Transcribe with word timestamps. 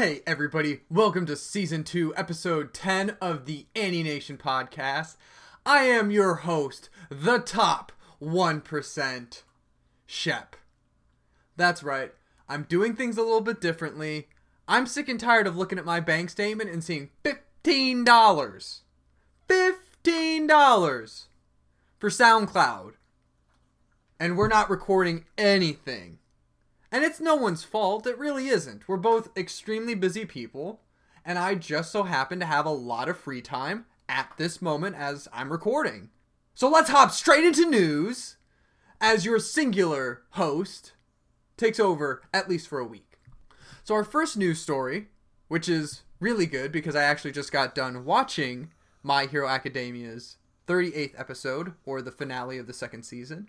Hey, 0.00 0.22
everybody, 0.26 0.80
welcome 0.88 1.26
to 1.26 1.36
season 1.36 1.84
2, 1.84 2.14
episode 2.16 2.72
10 2.72 3.18
of 3.20 3.44
the 3.44 3.66
Annie 3.76 4.02
Nation 4.02 4.38
podcast. 4.38 5.18
I 5.66 5.80
am 5.80 6.10
your 6.10 6.36
host, 6.36 6.88
the 7.10 7.36
top 7.38 7.92
1%, 8.18 9.42
Shep. 10.06 10.56
That's 11.54 11.82
right, 11.82 12.12
I'm 12.48 12.62
doing 12.62 12.96
things 12.96 13.18
a 13.18 13.22
little 13.22 13.42
bit 13.42 13.60
differently. 13.60 14.28
I'm 14.66 14.86
sick 14.86 15.06
and 15.10 15.20
tired 15.20 15.46
of 15.46 15.58
looking 15.58 15.78
at 15.78 15.84
my 15.84 16.00
bank 16.00 16.30
statement 16.30 16.70
and 16.70 16.82
seeing 16.82 17.10
$15. 17.22 18.06
$15 19.50 21.26
for 21.98 22.08
SoundCloud. 22.08 22.92
And 24.18 24.38
we're 24.38 24.48
not 24.48 24.70
recording 24.70 25.26
anything. 25.36 26.20
And 26.92 27.04
it's 27.04 27.20
no 27.20 27.36
one's 27.36 27.64
fault, 27.64 28.06
it 28.06 28.18
really 28.18 28.48
isn't. 28.48 28.88
We're 28.88 28.96
both 28.96 29.36
extremely 29.36 29.94
busy 29.94 30.24
people, 30.24 30.80
and 31.24 31.38
I 31.38 31.54
just 31.54 31.92
so 31.92 32.02
happen 32.02 32.40
to 32.40 32.46
have 32.46 32.66
a 32.66 32.70
lot 32.70 33.08
of 33.08 33.18
free 33.18 33.42
time 33.42 33.86
at 34.08 34.32
this 34.36 34.60
moment 34.60 34.96
as 34.96 35.28
I'm 35.32 35.52
recording. 35.52 36.10
So 36.54 36.68
let's 36.68 36.90
hop 36.90 37.12
straight 37.12 37.44
into 37.44 37.68
news 37.68 38.36
as 39.00 39.24
your 39.24 39.38
singular 39.38 40.22
host 40.30 40.92
takes 41.56 41.78
over 41.78 42.22
at 42.34 42.48
least 42.48 42.68
for 42.68 42.80
a 42.80 42.86
week. 42.86 43.18
So, 43.84 43.94
our 43.94 44.04
first 44.04 44.36
news 44.36 44.60
story, 44.60 45.08
which 45.48 45.68
is 45.68 46.02
really 46.18 46.46
good 46.46 46.70
because 46.70 46.94
I 46.94 47.02
actually 47.04 47.32
just 47.32 47.50
got 47.50 47.74
done 47.74 48.04
watching 48.04 48.70
My 49.02 49.26
Hero 49.26 49.48
Academia's 49.48 50.36
38th 50.66 51.18
episode, 51.18 51.72
or 51.84 52.00
the 52.00 52.12
finale 52.12 52.58
of 52.58 52.66
the 52.66 52.72
second 52.72 53.02
season. 53.02 53.48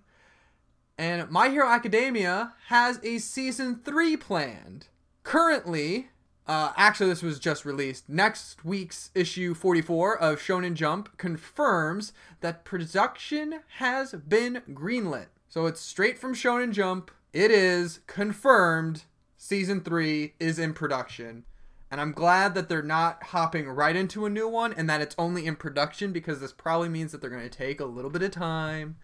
And 1.02 1.32
My 1.32 1.50
Hero 1.50 1.68
Academia 1.68 2.54
has 2.68 3.00
a 3.02 3.18
season 3.18 3.82
3 3.84 4.18
planned. 4.18 4.86
Currently, 5.24 6.10
uh, 6.46 6.74
actually, 6.78 7.10
this 7.10 7.24
was 7.24 7.40
just 7.40 7.66
released. 7.66 8.08
Next 8.08 8.64
week's 8.64 9.10
issue 9.16 9.56
44 9.56 10.20
of 10.20 10.40
Shonen 10.40 10.76
Jump 10.76 11.18
confirms 11.18 12.14
that 12.42 12.66
production 12.66 13.62
has 13.80 14.12
been 14.12 14.62
greenlit. 14.70 15.30
So 15.50 15.66
it's 15.66 15.82
straight 15.82 16.20
from 16.20 16.36
Shonen 16.36 16.72
Jump. 16.72 17.10
It 17.34 17.50
is 17.50 18.02
confirmed 18.06 19.06
season 19.40 19.82
3 19.82 20.36
is 20.40 20.60
in 20.60 20.76
production. 20.76 21.46
And 21.90 22.00
I'm 22.00 22.12
glad 22.12 22.54
that 22.54 22.70
they're 22.70 22.84
not 22.84 23.24
hopping 23.24 23.68
right 23.68 23.96
into 23.96 24.28
a 24.28 24.30
new 24.30 24.48
one 24.48 24.72
and 24.72 24.88
that 24.88 25.02
it's 25.02 25.16
only 25.18 25.48
in 25.48 25.56
production 25.56 26.12
because 26.12 26.42
this 26.42 26.54
probably 26.54 26.90
means 26.90 27.12
that 27.12 27.22
they're 27.22 27.32
going 27.32 27.42
to 27.42 27.50
take 27.50 27.80
a 27.80 27.86
little 27.86 28.12
bit 28.12 28.22
of 28.22 28.30
time 28.30 28.98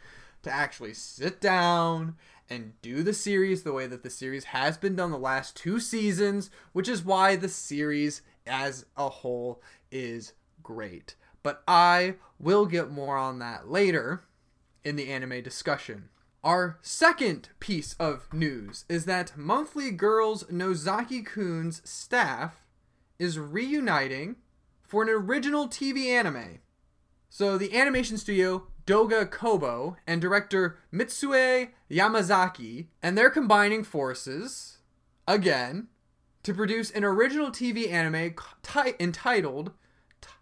to 0.48 0.54
actually 0.54 0.94
sit 0.94 1.40
down 1.40 2.16
and 2.50 2.74
do 2.82 3.04
the 3.04 3.14
series 3.14 3.64
the 3.64 3.74
way 3.74 3.88
that 3.88 4.04
the 4.04 4.10
series 4.10 4.46
has 4.46 4.78
been 4.78 4.96
done 4.96 5.12
the 5.12 5.18
last 5.18 5.56
two 5.56 5.80
seasons, 5.80 6.50
which 6.74 6.88
is 6.88 7.04
why 7.04 7.36
the 7.36 7.50
series 7.50 8.22
as 8.46 8.86
a 8.96 9.10
whole 9.10 9.62
is 9.92 10.34
great. 10.64 11.16
But 11.44 11.64
I 11.68 12.16
will 12.40 12.66
get 12.66 12.90
more 12.90 13.18
on 13.18 13.40
that 13.40 13.70
later 13.70 14.24
in 14.84 14.96
the 14.96 15.12
anime 15.12 15.42
discussion. 15.42 16.10
Our 16.44 16.78
second 16.82 17.50
piece 17.60 17.94
of 18.00 18.32
news 18.34 18.86
is 18.88 19.06
that 19.06 19.38
Monthly 19.38 19.92
Girls 19.92 20.50
Nozaki 20.50 21.22
Kun's 21.22 21.82
staff 21.84 22.64
is 23.20 23.40
reuniting 23.40 24.38
for 24.84 25.04
an 25.04 25.10
original 25.10 25.68
TV 25.68 26.06
anime. 26.08 26.60
So 27.30 27.58
the 27.58 27.78
animation 27.78 28.18
studio 28.18 28.68
Doga 28.88 29.30
Kobo 29.30 29.98
and 30.08 30.22
director 30.22 30.80
Mitsue 30.94 31.70
Yamazaki, 31.92 32.88
and 33.04 33.18
they're 33.18 33.30
combining 33.30 33.84
forces 33.84 34.78
again 35.28 35.90
to 36.44 36.54
produce 36.54 36.90
an 36.92 37.04
original 37.04 37.52
TV 37.52 37.92
anime 37.92 38.34
t- 38.64 38.94
entitled 38.98 39.74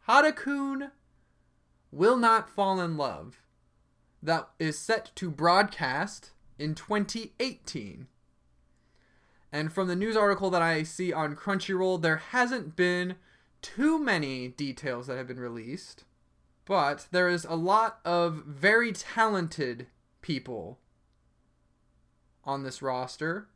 Tadakun 0.07 0.91
Will 1.91 2.17
Not 2.17 2.47
Fall 2.47 2.79
in 2.79 2.97
Love 2.97 3.41
that 4.21 4.49
is 4.59 4.77
set 4.77 5.11
to 5.15 5.31
broadcast 5.31 6.29
in 6.59 6.75
2018. 6.75 8.05
And 9.51 9.73
from 9.73 9.87
the 9.87 9.95
news 9.95 10.15
article 10.15 10.51
that 10.51 10.61
I 10.61 10.83
see 10.83 11.11
on 11.11 11.35
Crunchyroll, 11.35 11.99
there 11.99 12.17
hasn't 12.17 12.75
been 12.75 13.15
too 13.63 13.97
many 13.97 14.49
details 14.49 15.07
that 15.07 15.17
have 15.17 15.27
been 15.27 15.39
released. 15.39 16.03
But 16.65 17.07
there 17.11 17.29
is 17.29 17.45
a 17.45 17.55
lot 17.55 17.99
of 18.03 18.43
very 18.45 18.91
talented 18.91 19.87
people 20.21 20.79
on 22.43 22.63
this 22.63 22.81
roster. 22.81 23.47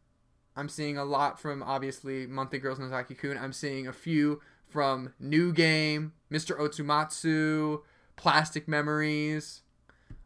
I'm 0.55 0.69
seeing 0.69 0.97
a 0.97 1.05
lot 1.05 1.39
from 1.39 1.63
obviously 1.63 2.27
Monthly 2.27 2.59
Girls 2.59 2.79
Nozaki 2.79 3.15
Kun. 3.15 3.37
I'm 3.37 3.53
seeing 3.53 3.87
a 3.87 3.93
few 3.93 4.41
from 4.67 5.13
New 5.19 5.51
Game, 5.53 6.13
Mr. 6.31 6.57
Osomatsu, 6.59 7.81
Plastic 8.15 8.67
Memories. 8.67 9.61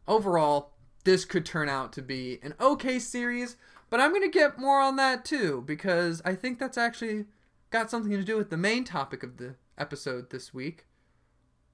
Overall, 0.06 0.72
this 1.04 1.24
could 1.24 1.46
turn 1.46 1.68
out 1.68 1.92
to 1.94 2.02
be 2.02 2.38
an 2.42 2.54
okay 2.60 2.98
series, 2.98 3.56
but 3.88 4.00
I'm 4.00 4.10
going 4.10 4.22
to 4.22 4.28
get 4.28 4.58
more 4.58 4.80
on 4.80 4.96
that 4.96 5.24
too 5.24 5.62
because 5.66 6.20
I 6.24 6.34
think 6.34 6.58
that's 6.58 6.78
actually 6.78 7.26
got 7.70 7.90
something 7.90 8.12
to 8.12 8.24
do 8.24 8.36
with 8.36 8.50
the 8.50 8.56
main 8.56 8.84
topic 8.84 9.22
of 9.22 9.36
the 9.38 9.54
episode 9.78 10.30
this 10.30 10.52
week. 10.52 10.86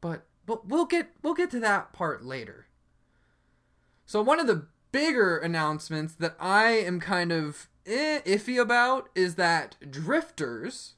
But 0.01 0.27
but 0.47 0.67
we'll 0.67 0.87
get 0.87 1.11
we'll 1.23 1.35
get 1.35 1.51
to 1.53 1.61
that 1.61 1.93
part 1.93 2.25
later. 2.25 2.67
So 4.07 4.23
one 4.23 4.41
of 4.41 4.47
the 4.47 4.67
bigger 4.93 5.39
announcements 5.39 6.15
that 6.15 6.35
I 6.41 6.73
am 6.73 7.01
kind 7.01 7.31
of 7.31 7.69
eh, 7.87 8.21
iffy 8.27 8.61
about 8.61 9.09
is 9.15 9.37
that 9.37 9.77
Drifters, 9.89 10.95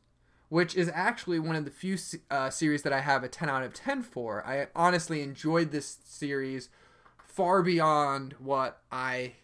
which 0.48 0.74
is 0.74 0.90
actually 0.94 1.38
one 1.38 1.56
of 1.56 1.64
the 1.64 1.70
few 1.70 1.98
uh, 2.30 2.50
series 2.50 2.82
that 2.82 2.92
I 2.92 3.00
have 3.00 3.22
a 3.22 3.28
10 3.28 3.50
out 3.50 3.62
of 3.62 3.74
10 3.74 4.02
for. 4.02 4.46
I 4.46 4.68
honestly 4.74 5.22
enjoyed 5.22 5.70
this 5.70 5.98
series 6.04 6.70
far 7.18 7.62
beyond 7.62 8.34
what 8.38 8.80
I 8.90 9.34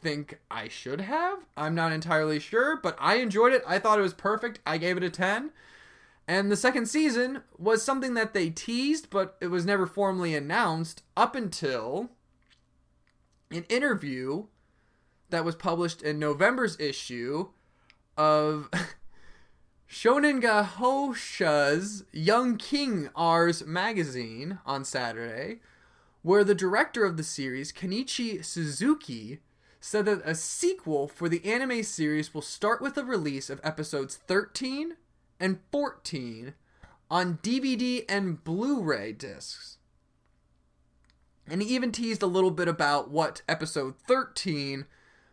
think 0.00 0.40
I 0.50 0.68
should 0.68 1.00
have. 1.00 1.40
I'm 1.56 1.74
not 1.74 1.92
entirely 1.92 2.38
sure, 2.38 2.76
but 2.76 2.96
I 3.00 3.16
enjoyed 3.16 3.52
it. 3.52 3.62
I 3.66 3.78
thought 3.78 3.98
it 3.98 4.02
was 4.02 4.14
perfect. 4.14 4.60
I 4.66 4.78
gave 4.78 4.96
it 4.96 5.02
a 5.02 5.10
10. 5.10 5.50
And 6.28 6.52
the 6.52 6.56
second 6.56 6.86
season 6.86 7.40
was 7.56 7.82
something 7.82 8.12
that 8.12 8.34
they 8.34 8.50
teased, 8.50 9.08
but 9.08 9.38
it 9.40 9.46
was 9.46 9.64
never 9.64 9.86
formally 9.86 10.34
announced 10.34 11.02
up 11.16 11.34
until 11.34 12.10
an 13.50 13.64
interview 13.70 14.44
that 15.30 15.46
was 15.46 15.56
published 15.56 16.02
in 16.02 16.18
November's 16.18 16.78
issue 16.78 17.48
of 18.18 18.68
Shonen 19.90 20.42
Gahosha's 20.42 22.04
Young 22.12 22.58
King 22.58 23.08
OURs 23.16 23.64
magazine 23.64 24.58
on 24.66 24.84
Saturday, 24.84 25.60
where 26.20 26.44
the 26.44 26.54
director 26.54 27.06
of 27.06 27.16
the 27.16 27.22
series, 27.22 27.72
Kenichi 27.72 28.44
Suzuki, 28.44 29.40
said 29.80 30.04
that 30.04 30.20
a 30.26 30.34
sequel 30.34 31.08
for 31.08 31.30
the 31.30 31.42
anime 31.46 31.82
series 31.82 32.34
will 32.34 32.42
start 32.42 32.82
with 32.82 32.96
the 32.96 33.04
release 33.04 33.48
of 33.48 33.62
episodes 33.64 34.16
13, 34.16 34.96
and 35.40 35.58
14 35.72 36.54
on 37.10 37.38
DVD 37.42 38.04
and 38.08 38.42
Blu 38.44 38.82
ray 38.82 39.12
discs. 39.12 39.78
And 41.50 41.62
he 41.62 41.74
even 41.74 41.92
teased 41.92 42.22
a 42.22 42.26
little 42.26 42.50
bit 42.50 42.68
about 42.68 43.10
what 43.10 43.42
episode 43.48 43.94
13 44.06 44.84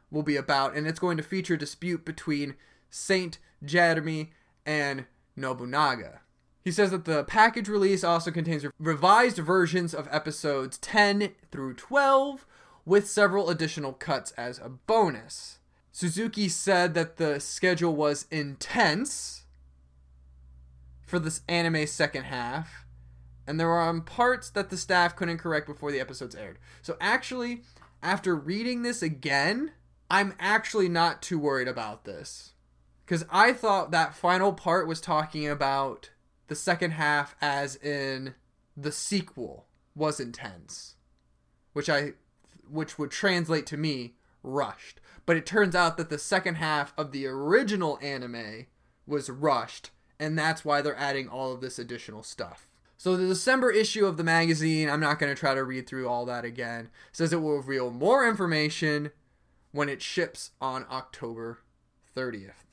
will 0.10 0.24
be 0.24 0.38
about, 0.38 0.76
and 0.76 0.88
it's 0.88 1.00
going 1.00 1.18
to 1.18 1.24
feature 1.24 1.56
a 1.56 1.58
dispute 1.58 2.06
between 2.06 2.56
Saint 2.90 3.38
Jeremy 3.64 4.32
and 4.66 5.06
Nobunaga. 5.36 6.22
He 6.64 6.72
says 6.72 6.92
that 6.92 7.06
the 7.06 7.26
package 7.26 7.68
release 7.68 8.04
also 8.04 8.32
contains 8.32 8.66
revised 8.80 9.38
versions 9.38 9.94
of 9.94 10.08
episodes 10.10 10.78
10 10.78 11.32
through 11.52 11.76
12, 11.76 12.46
with 12.86 13.10
several 13.10 13.50
additional 13.50 13.94
cuts 13.94 14.32
as 14.32 14.60
a 14.60 14.70
bonus. 14.70 15.60
Suzuki 15.92 16.48
said 16.50 16.94
that 16.94 17.18
the 17.18 17.40
schedule 17.40 17.96
was 17.96 18.26
intense 18.32 19.45
for 21.06 21.20
this 21.20 21.42
anime 21.48 21.88
second 21.88 22.24
half, 22.24 22.86
and 23.48 23.60
there 23.60 23.68
were 23.68 23.82
um, 23.82 24.02
parts 24.02 24.50
that 24.50 24.70
the 24.70 24.78
staff 24.78 25.16
couldn't 25.16 25.38
correct 25.38 25.68
before 25.68 25.92
the 25.92 26.00
episodes 26.00 26.36
aired. 26.36 26.58
So 26.82 26.98
actually, 27.00 27.62
after 28.02 28.36
reading 28.36 28.82
this 28.82 29.02
again, 29.02 29.72
I'm 30.10 30.34
actually 30.40 30.90
not 30.90 31.22
too 31.22 31.40
worried 31.40 31.68
about 31.68 32.06
this. 32.06 32.54
Because 33.06 33.26
I 33.30 33.54
thought 33.54 33.92
that 33.92 34.16
final 34.16 34.52
part 34.52 34.88
was 34.88 35.00
talking 35.00 35.48
about 35.48 36.10
the 36.48 36.56
second 36.56 36.92
half 36.92 37.36
as 37.40 37.76
in 37.76 38.34
the 38.76 38.92
sequel 38.92 39.68
was 39.94 40.20
intense. 40.20 40.96
Which 41.74 41.90
I 41.90 42.14
which 42.68 42.98
would 42.98 43.12
translate 43.12 43.68
to 43.68 43.78
me 43.78 44.16
rushed. 44.42 45.00
But 45.28 45.38
it 45.38 45.46
turns 45.46 45.76
out 45.76 45.98
that 45.98 46.10
the 46.10 46.18
second 46.18 46.56
half 46.56 46.94
of 46.98 47.12
the 47.12 47.28
original 47.28 48.00
anime 48.02 48.66
was 49.06 49.30
rushed 49.30 49.92
and 50.20 50.38
that's 50.38 50.64
why 50.64 50.82
they're 50.82 50.96
adding 50.96 51.28
all 51.28 51.54
of 51.54 51.62
this 51.62 51.80
additional 51.80 52.24
stuff. 52.24 52.68
So 52.98 53.18
the 53.18 53.28
December 53.28 53.72
issue 53.72 54.06
of 54.06 54.18
the 54.18 54.24
magazine, 54.24 54.90
I'm 54.90 55.02
not 55.02 55.20
going 55.20 55.34
to 55.34 55.40
try 55.40 55.54
to 55.54 55.64
read 55.64 55.88
through 55.88 56.08
all 56.08 56.26
that 56.26 56.46
again, 56.46 56.90
says 57.12 57.34
it 57.34 57.42
will 57.42 57.58
reveal 57.58 57.92
more 57.92 58.28
information 58.28 59.12
when 59.72 59.90
it 59.90 60.02
ships 60.02 60.52
on 60.62 60.86
October 60.90 61.60
30th. 62.16 62.66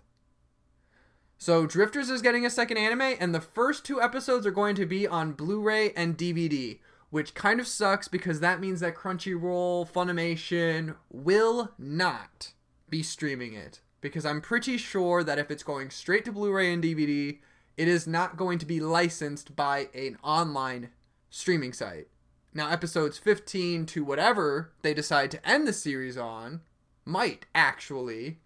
So 1.37 1.67
Drifters 1.67 2.09
is 2.09 2.23
getting 2.23 2.47
a 2.47 2.51
second 2.51 2.77
anime, 2.77 3.17
and 3.19 3.35
the 3.35 3.41
first 3.41 3.85
two 3.85 4.01
episodes 4.01 4.47
are 4.47 4.53
going 4.53 4.77
to 4.77 4.87
be 4.87 5.09
on 5.09 5.33
Blu-ray 5.33 5.91
and 5.95 6.17
DVD, 6.17 6.79
which 7.11 7.35
kind 7.35 7.59
of 7.59 7.67
sucks 7.67 8.07
because 8.07 8.39
that 8.39 8.61
means 8.61 8.79
that 8.79 8.95
Crunchyroll, 8.95 9.91
Funimation 9.91 10.95
will 11.11 11.73
not 11.77 12.53
be 12.89 13.03
streaming 13.03 13.55
it. 13.55 13.81
Because 14.03 14.27
I'm 14.27 14.43
pretty 14.43 14.77
sure 14.77 15.25
that 15.25 15.39
if 15.39 15.51
it's 15.51 15.63
going 15.63 15.89
straight 15.89 16.27
to 16.27 16.33
Blu-ray 16.33 16.71
and 16.71 16.85
DVD, 16.85 17.39
it 17.79 17.89
is 17.89 18.07
not 18.07 18.37
going 18.37 18.59
to 18.59 18.67
be 18.67 18.81
licensed 18.81 19.57
by 19.57 19.89
an 19.95 20.19
online 20.23 20.91
streaming 21.31 21.73
site. 21.73 22.09
Now, 22.53 22.69
episodes 22.69 23.17
15 23.17 23.87
to 23.87 24.05
whatever 24.05 24.73
they 24.83 24.93
decide 24.93 25.31
to 25.31 25.49
end 25.49 25.67
the 25.67 25.73
series 25.73 26.19
on 26.19 26.61
might 27.07 27.47
actually 27.55 28.41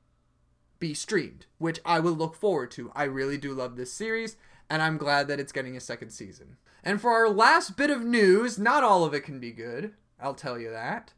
be 0.79 0.94
streamed, 0.94 1.47
which 1.59 1.81
I 1.85 1.99
will 1.99 2.12
look 2.12 2.37
forward 2.37 2.70
to. 2.73 2.93
I 2.94 3.05
really 3.05 3.38
do 3.38 3.52
love 3.52 3.76
this 3.76 3.93
series, 3.93 4.37
and 4.70 4.81
I'm 4.81 4.99
glad 4.99 5.26
that 5.26 5.41
it's 5.41 5.52
getting 5.52 5.76
a 5.76 5.81
second 5.81 6.11
season. 6.11 6.56
And 6.85 7.00
for 7.00 7.11
our 7.11 7.29
last 7.29 7.76
bit 7.76 7.91
of 7.91 8.05
news, 8.05 8.59
not 8.59 8.85
all 8.85 9.05
of 9.05 9.14
it 9.14 9.25
can 9.25 9.41
be 9.41 9.50
good, 9.50 9.94
I'll 10.20 10.35
tell 10.35 10.59
you 10.59 10.70
that. 10.70 11.12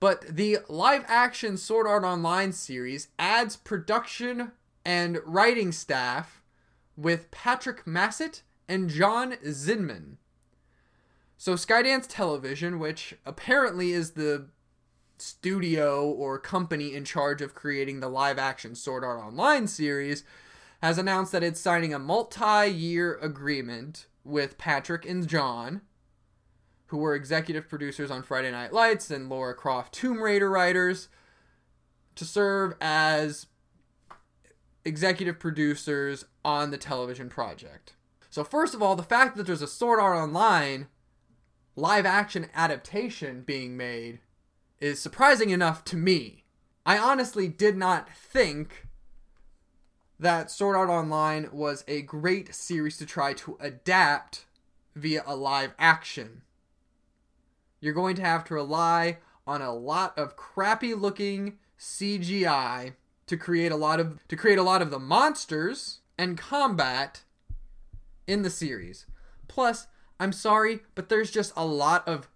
But 0.00 0.36
the 0.36 0.58
live 0.68 1.04
action 1.08 1.56
Sword 1.56 1.86
Art 1.86 2.04
Online 2.04 2.52
series 2.52 3.08
adds 3.18 3.56
production 3.56 4.52
and 4.84 5.18
writing 5.24 5.72
staff 5.72 6.42
with 6.96 7.30
Patrick 7.30 7.86
Massett 7.86 8.42
and 8.68 8.88
John 8.88 9.32
Zinman. 9.44 10.16
So 11.36 11.54
Skydance 11.54 12.06
Television, 12.08 12.78
which 12.78 13.16
apparently 13.24 13.92
is 13.92 14.12
the 14.12 14.46
studio 15.18 16.08
or 16.08 16.38
company 16.38 16.94
in 16.94 17.04
charge 17.04 17.42
of 17.42 17.54
creating 17.54 18.00
the 18.00 18.08
live 18.08 18.38
action 18.38 18.74
Sword 18.74 19.04
Art 19.04 19.20
Online 19.20 19.66
series 19.66 20.24
has 20.80 20.98
announced 20.98 21.32
that 21.32 21.42
it's 21.42 21.60
signing 21.60 21.92
a 21.92 21.98
multi 21.98 22.68
year 22.68 23.18
agreement 23.20 24.06
with 24.24 24.58
Patrick 24.58 25.04
and 25.06 25.26
John, 25.26 25.80
who 26.88 26.98
were 26.98 27.14
executive 27.14 27.68
producers 27.68 28.10
on 28.10 28.22
Friday 28.22 28.50
Night 28.50 28.72
Lights 28.72 29.10
and 29.10 29.28
Lara 29.28 29.54
Croft 29.54 29.94
Tomb 29.94 30.22
Raider 30.22 30.50
writers, 30.50 31.08
to 32.14 32.24
serve 32.24 32.74
as 32.80 33.46
executive 34.84 35.38
producers 35.38 36.24
on 36.44 36.70
the 36.70 36.78
television 36.78 37.28
project. 37.28 37.94
So, 38.30 38.42
first 38.42 38.74
of 38.74 38.82
all, 38.82 38.96
the 38.96 39.02
fact 39.02 39.36
that 39.36 39.46
there's 39.46 39.62
a 39.62 39.66
Sword 39.66 40.00
Art 40.00 40.16
Online 40.16 40.88
live 41.76 42.06
action 42.06 42.48
adaptation 42.54 43.42
being 43.42 43.76
made 43.76 44.20
is 44.80 45.00
surprising 45.00 45.50
enough 45.50 45.84
to 45.84 45.96
me. 45.96 46.44
I 46.84 46.98
honestly 46.98 47.48
did 47.48 47.76
not 47.76 48.10
think 48.10 48.86
that 50.18 50.50
Sword 50.50 50.76
Art 50.76 50.88
Online 50.88 51.48
was 51.52 51.84
a 51.86 52.02
great 52.02 52.54
series 52.54 52.96
to 52.98 53.06
try 53.06 53.32
to 53.34 53.56
adapt 53.60 54.46
via 54.96 55.22
a 55.26 55.36
live 55.36 55.74
action. 55.78 56.42
You're 57.80 57.94
going 57.94 58.16
to 58.16 58.22
have 58.22 58.44
to 58.44 58.54
rely 58.54 59.18
on 59.46 59.62
a 59.62 59.74
lot 59.74 60.16
of 60.18 60.36
crappy 60.36 60.94
looking 60.94 61.58
CGI 61.78 62.94
to 63.26 63.36
create 63.36 63.72
a 63.72 63.76
lot 63.76 64.00
of 64.00 64.26
to 64.28 64.36
create 64.36 64.58
a 64.58 64.62
lot 64.62 64.82
of 64.82 64.90
the 64.90 64.98
monsters 64.98 66.00
and 66.18 66.36
combat 66.36 67.22
in 68.26 68.42
the 68.42 68.50
series. 68.50 69.06
Plus, 69.46 69.86
I'm 70.18 70.32
sorry, 70.32 70.80
but 70.94 71.08
there's 71.08 71.30
just 71.30 71.52
a 71.56 71.64
lot 71.64 72.06
of 72.08 72.28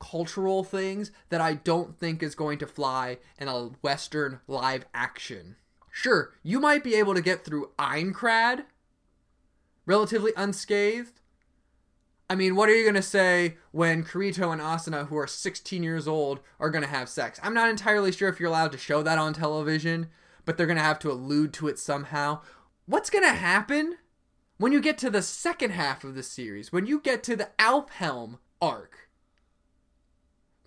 cultural 0.00 0.64
things 0.64 1.12
that 1.28 1.40
I 1.40 1.54
don't 1.54 1.98
think 1.98 2.22
is 2.22 2.34
going 2.34 2.58
to 2.58 2.66
fly 2.66 3.18
in 3.38 3.48
a 3.48 3.70
Western 3.82 4.40
live 4.48 4.86
action. 4.94 5.56
Sure, 5.90 6.32
you 6.42 6.58
might 6.58 6.82
be 6.82 6.94
able 6.94 7.14
to 7.14 7.20
get 7.20 7.44
through 7.44 7.70
Aincrad 7.78 8.64
relatively 9.86 10.32
unscathed. 10.36 11.19
I 12.30 12.36
mean, 12.36 12.56
what 12.56 12.68
are 12.68 12.74
you 12.74 12.84
going 12.84 12.94
to 12.94 13.02
say 13.02 13.56
when 13.72 14.04
Kirito 14.04 14.52
and 14.52 14.62
Asuna, 14.62 15.08
who 15.08 15.16
are 15.16 15.26
16 15.26 15.82
years 15.82 16.06
old, 16.08 16.40
are 16.58 16.70
going 16.70 16.84
to 16.84 16.88
have 16.88 17.08
sex? 17.08 17.38
I'm 17.42 17.52
not 17.52 17.68
entirely 17.68 18.12
sure 18.12 18.28
if 18.28 18.38
you're 18.38 18.48
allowed 18.48 18.72
to 18.72 18.78
show 18.78 19.02
that 19.02 19.18
on 19.18 19.34
television, 19.34 20.08
but 20.44 20.56
they're 20.56 20.66
going 20.66 20.78
to 20.78 20.82
have 20.82 21.00
to 21.00 21.10
allude 21.10 21.52
to 21.54 21.66
it 21.66 21.78
somehow. 21.78 22.40
What's 22.86 23.10
going 23.10 23.24
to 23.24 23.30
happen 23.30 23.98
when 24.56 24.70
you 24.72 24.80
get 24.80 24.96
to 24.98 25.10
the 25.10 25.22
second 25.22 25.70
half 25.70 26.04
of 26.04 26.14
the 26.14 26.22
series, 26.22 26.72
when 26.72 26.86
you 26.86 27.00
get 27.00 27.22
to 27.24 27.34
the 27.36 27.50
Alfheim 27.58 28.38
arc? 28.62 29.10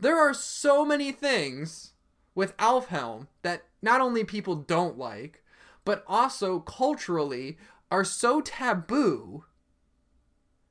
there 0.03 0.19
are 0.19 0.33
so 0.33 0.85
many 0.85 1.11
things 1.11 1.93
with 2.35 2.57
Alfheim 2.57 3.27
that 3.41 3.63
not 3.81 4.01
only 4.01 4.25
people 4.25 4.55
don't 4.55 4.97
like, 4.97 5.41
but 5.85 6.03
also 6.07 6.59
culturally 6.59 7.57
are 7.89 8.03
so 8.03 8.41
taboo 8.41 9.45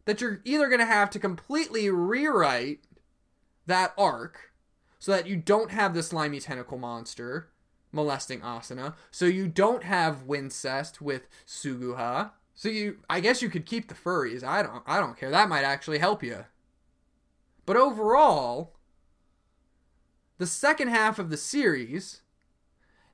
that 0.04 0.20
you're 0.20 0.40
either 0.44 0.68
going 0.68 0.80
to 0.80 0.86
have 0.86 1.10
to 1.10 1.18
completely 1.18 1.88
rewrite 1.90 2.80
that 3.66 3.92
arc 3.96 4.52
so 4.98 5.12
that 5.12 5.26
you 5.26 5.36
don't 5.36 5.70
have 5.70 5.94
the 5.94 6.02
slimy 6.02 6.40
tentacle 6.40 6.78
monster 6.78 7.48
molesting 7.92 8.40
Asuna, 8.40 8.94
so 9.10 9.26
you 9.26 9.46
don't 9.46 9.84
have 9.84 10.26
Wincest 10.26 11.00
with 11.00 11.28
Suguha. 11.46 12.32
So 12.54 12.68
you 12.68 12.98
I 13.08 13.20
guess 13.20 13.42
you 13.42 13.48
could 13.48 13.66
keep 13.66 13.88
the 13.88 13.94
furries. 13.94 14.42
I 14.42 14.62
don't 14.62 14.82
I 14.86 14.98
don't 14.98 15.16
care. 15.16 15.30
That 15.30 15.48
might 15.48 15.64
actually 15.64 15.98
help 15.98 16.22
you. 16.22 16.44
But 17.64 17.76
overall, 17.76 18.74
the 20.38 20.46
second 20.46 20.88
half 20.88 21.18
of 21.18 21.30
the 21.30 21.36
series 21.36 22.21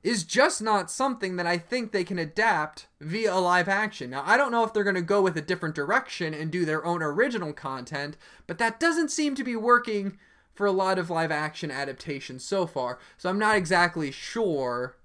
is 0.01 0.23
just 0.23 0.61
not 0.61 0.89
something 0.89 1.35
that 1.35 1.45
I 1.45 1.57
think 1.57 1.91
they 1.91 2.03
can 2.03 2.19
adapt 2.19 2.87
via 3.01 3.35
live 3.35 3.67
action. 3.67 4.09
Now, 4.09 4.23
I 4.25 4.37
don't 4.37 4.51
know 4.51 4.63
if 4.63 4.73
they're 4.73 4.83
going 4.83 4.95
to 4.95 5.01
go 5.01 5.21
with 5.21 5.35
a 5.37 5.41
different 5.41 5.75
direction 5.75 6.33
and 6.33 6.51
do 6.51 6.63
their 6.65 6.85
own 6.85 7.03
original 7.03 7.51
content, 7.51 8.15
but 8.47 8.57
that 8.59 8.79
doesn't 8.79 9.11
seem 9.11 9.35
to 9.35 9.43
be 9.43 9.55
working 9.55 10.17
for 10.53 10.65
a 10.65 10.71
lot 10.71 10.97
of 10.97 11.09
live 11.09 11.31
action 11.31 11.71
adaptations 11.71 12.45
so 12.45 12.65
far. 12.65 12.99
So 13.17 13.29
I'm 13.29 13.39
not 13.39 13.57
exactly 13.57 14.11
sure 14.11 14.97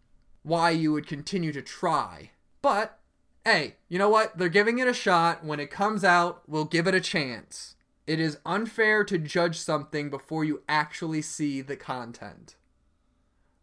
why 0.42 0.70
you 0.70 0.92
would 0.92 1.06
continue 1.06 1.52
to 1.52 1.62
try. 1.62 2.30
But 2.62 2.98
hey, 3.44 3.76
you 3.88 3.98
know 3.98 4.08
what? 4.08 4.38
They're 4.38 4.48
giving 4.48 4.78
it 4.78 4.88
a 4.88 4.94
shot. 4.94 5.44
When 5.44 5.60
it 5.60 5.70
comes 5.70 6.04
out, 6.04 6.42
we'll 6.46 6.64
give 6.64 6.86
it 6.86 6.94
a 6.94 7.00
chance. 7.00 7.76
It 8.06 8.20
is 8.20 8.38
unfair 8.44 9.04
to 9.04 9.18
judge 9.18 9.58
something 9.58 10.10
before 10.10 10.44
you 10.44 10.62
actually 10.68 11.22
see 11.22 11.60
the 11.60 11.76
content. 11.76 12.56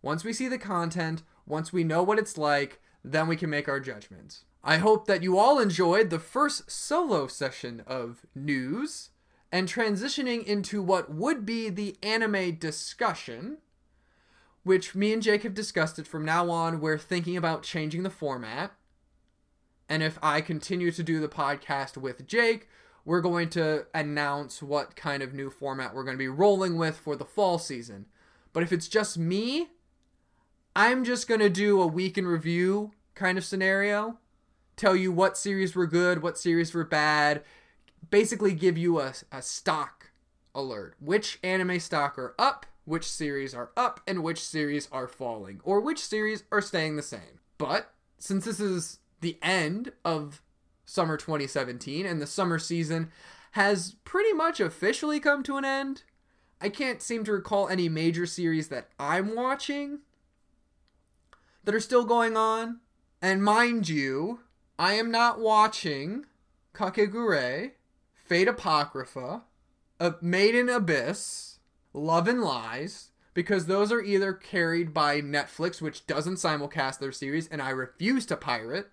Once 0.01 0.23
we 0.23 0.33
see 0.33 0.47
the 0.47 0.57
content, 0.57 1.23
once 1.45 1.71
we 1.71 1.83
know 1.83 2.01
what 2.01 2.19
it's 2.19 2.37
like, 2.37 2.79
then 3.03 3.27
we 3.27 3.35
can 3.35 3.49
make 3.49 3.67
our 3.67 3.79
judgments. 3.79 4.45
I 4.63 4.77
hope 4.77 5.07
that 5.07 5.23
you 5.23 5.37
all 5.37 5.59
enjoyed 5.59 6.09
the 6.09 6.19
first 6.19 6.69
solo 6.69 7.27
session 7.27 7.83
of 7.87 8.25
news 8.35 9.09
and 9.51 9.67
transitioning 9.67 10.43
into 10.45 10.81
what 10.81 11.13
would 11.13 11.45
be 11.45 11.69
the 11.69 11.97
anime 12.03 12.55
discussion, 12.55 13.57
which 14.63 14.95
me 14.95 15.13
and 15.13 15.21
Jake 15.21 15.43
have 15.43 15.53
discussed 15.53 15.99
it 15.99 16.07
from 16.07 16.23
now 16.23 16.49
on. 16.49 16.79
We're 16.79 16.97
thinking 16.97 17.35
about 17.35 17.63
changing 17.63 18.03
the 18.03 18.09
format. 18.09 18.71
And 19.89 20.01
if 20.01 20.17
I 20.21 20.41
continue 20.41 20.91
to 20.91 21.03
do 21.03 21.19
the 21.19 21.27
podcast 21.27 21.97
with 21.97 22.25
Jake, 22.27 22.69
we're 23.03 23.21
going 23.21 23.49
to 23.49 23.87
announce 23.93 24.61
what 24.61 24.95
kind 24.95 25.23
of 25.23 25.33
new 25.33 25.49
format 25.49 25.93
we're 25.93 26.03
going 26.03 26.15
to 26.15 26.23
be 26.23 26.27
rolling 26.27 26.77
with 26.77 26.97
for 26.97 27.15
the 27.15 27.25
fall 27.25 27.57
season. 27.57 28.05
But 28.53 28.63
if 28.63 28.71
it's 28.71 28.87
just 28.87 29.17
me, 29.17 29.69
I'm 30.75 31.03
just 31.03 31.27
going 31.27 31.41
to 31.41 31.49
do 31.49 31.81
a 31.81 31.87
week 31.87 32.17
in 32.17 32.25
review 32.25 32.91
kind 33.13 33.37
of 33.37 33.45
scenario. 33.45 34.17
Tell 34.77 34.95
you 34.95 35.11
what 35.11 35.37
series 35.37 35.75
were 35.75 35.87
good, 35.87 36.23
what 36.23 36.37
series 36.37 36.73
were 36.73 36.85
bad. 36.85 37.43
Basically, 38.09 38.53
give 38.53 38.77
you 38.77 38.99
a, 38.99 39.13
a 39.31 39.41
stock 39.41 40.11
alert. 40.55 40.95
Which 40.99 41.39
anime 41.43 41.79
stock 41.79 42.17
are 42.17 42.33
up, 42.39 42.65
which 42.85 43.09
series 43.09 43.53
are 43.53 43.71
up, 43.75 43.99
and 44.07 44.23
which 44.23 44.39
series 44.43 44.87
are 44.91 45.07
falling, 45.07 45.59
or 45.63 45.81
which 45.81 45.99
series 45.99 46.43
are 46.51 46.61
staying 46.61 46.95
the 46.95 47.01
same. 47.01 47.39
But 47.57 47.93
since 48.17 48.45
this 48.45 48.59
is 48.59 48.99
the 49.19 49.37
end 49.41 49.91
of 50.03 50.41
summer 50.85 51.17
2017, 51.17 52.05
and 52.05 52.21
the 52.21 52.27
summer 52.27 52.59
season 52.59 53.11
has 53.51 53.95
pretty 54.03 54.33
much 54.33 54.59
officially 54.59 55.19
come 55.19 55.43
to 55.43 55.57
an 55.57 55.65
end. 55.65 56.03
I 56.59 56.69
can't 56.69 57.01
seem 57.01 57.23
to 57.25 57.33
recall 57.33 57.67
any 57.67 57.89
major 57.89 58.25
series 58.25 58.69
that 58.69 58.89
I'm 58.99 59.35
watching 59.35 59.99
that 61.63 61.75
are 61.75 61.79
still 61.79 62.05
going 62.05 62.35
on. 62.35 62.79
And 63.21 63.43
mind 63.43 63.87
you, 63.87 64.39
I 64.79 64.93
am 64.93 65.11
not 65.11 65.39
watching 65.39 66.25
Kakegurui, 66.73 67.71
Fate 68.15 68.47
Apocrypha, 68.47 69.43
Made 70.21 70.55
in 70.55 70.69
Abyss, 70.69 71.59
Love 71.93 72.27
and 72.27 72.41
Lies, 72.41 73.11
because 73.33 73.65
those 73.65 73.91
are 73.91 74.01
either 74.01 74.33
carried 74.33 74.93
by 74.93 75.21
Netflix, 75.21 75.81
which 75.81 76.07
doesn't 76.07 76.35
simulcast 76.35 76.99
their 76.99 77.11
series, 77.11 77.47
and 77.47 77.61
I 77.61 77.69
refuse 77.69 78.25
to 78.27 78.37
pirate, 78.37 78.89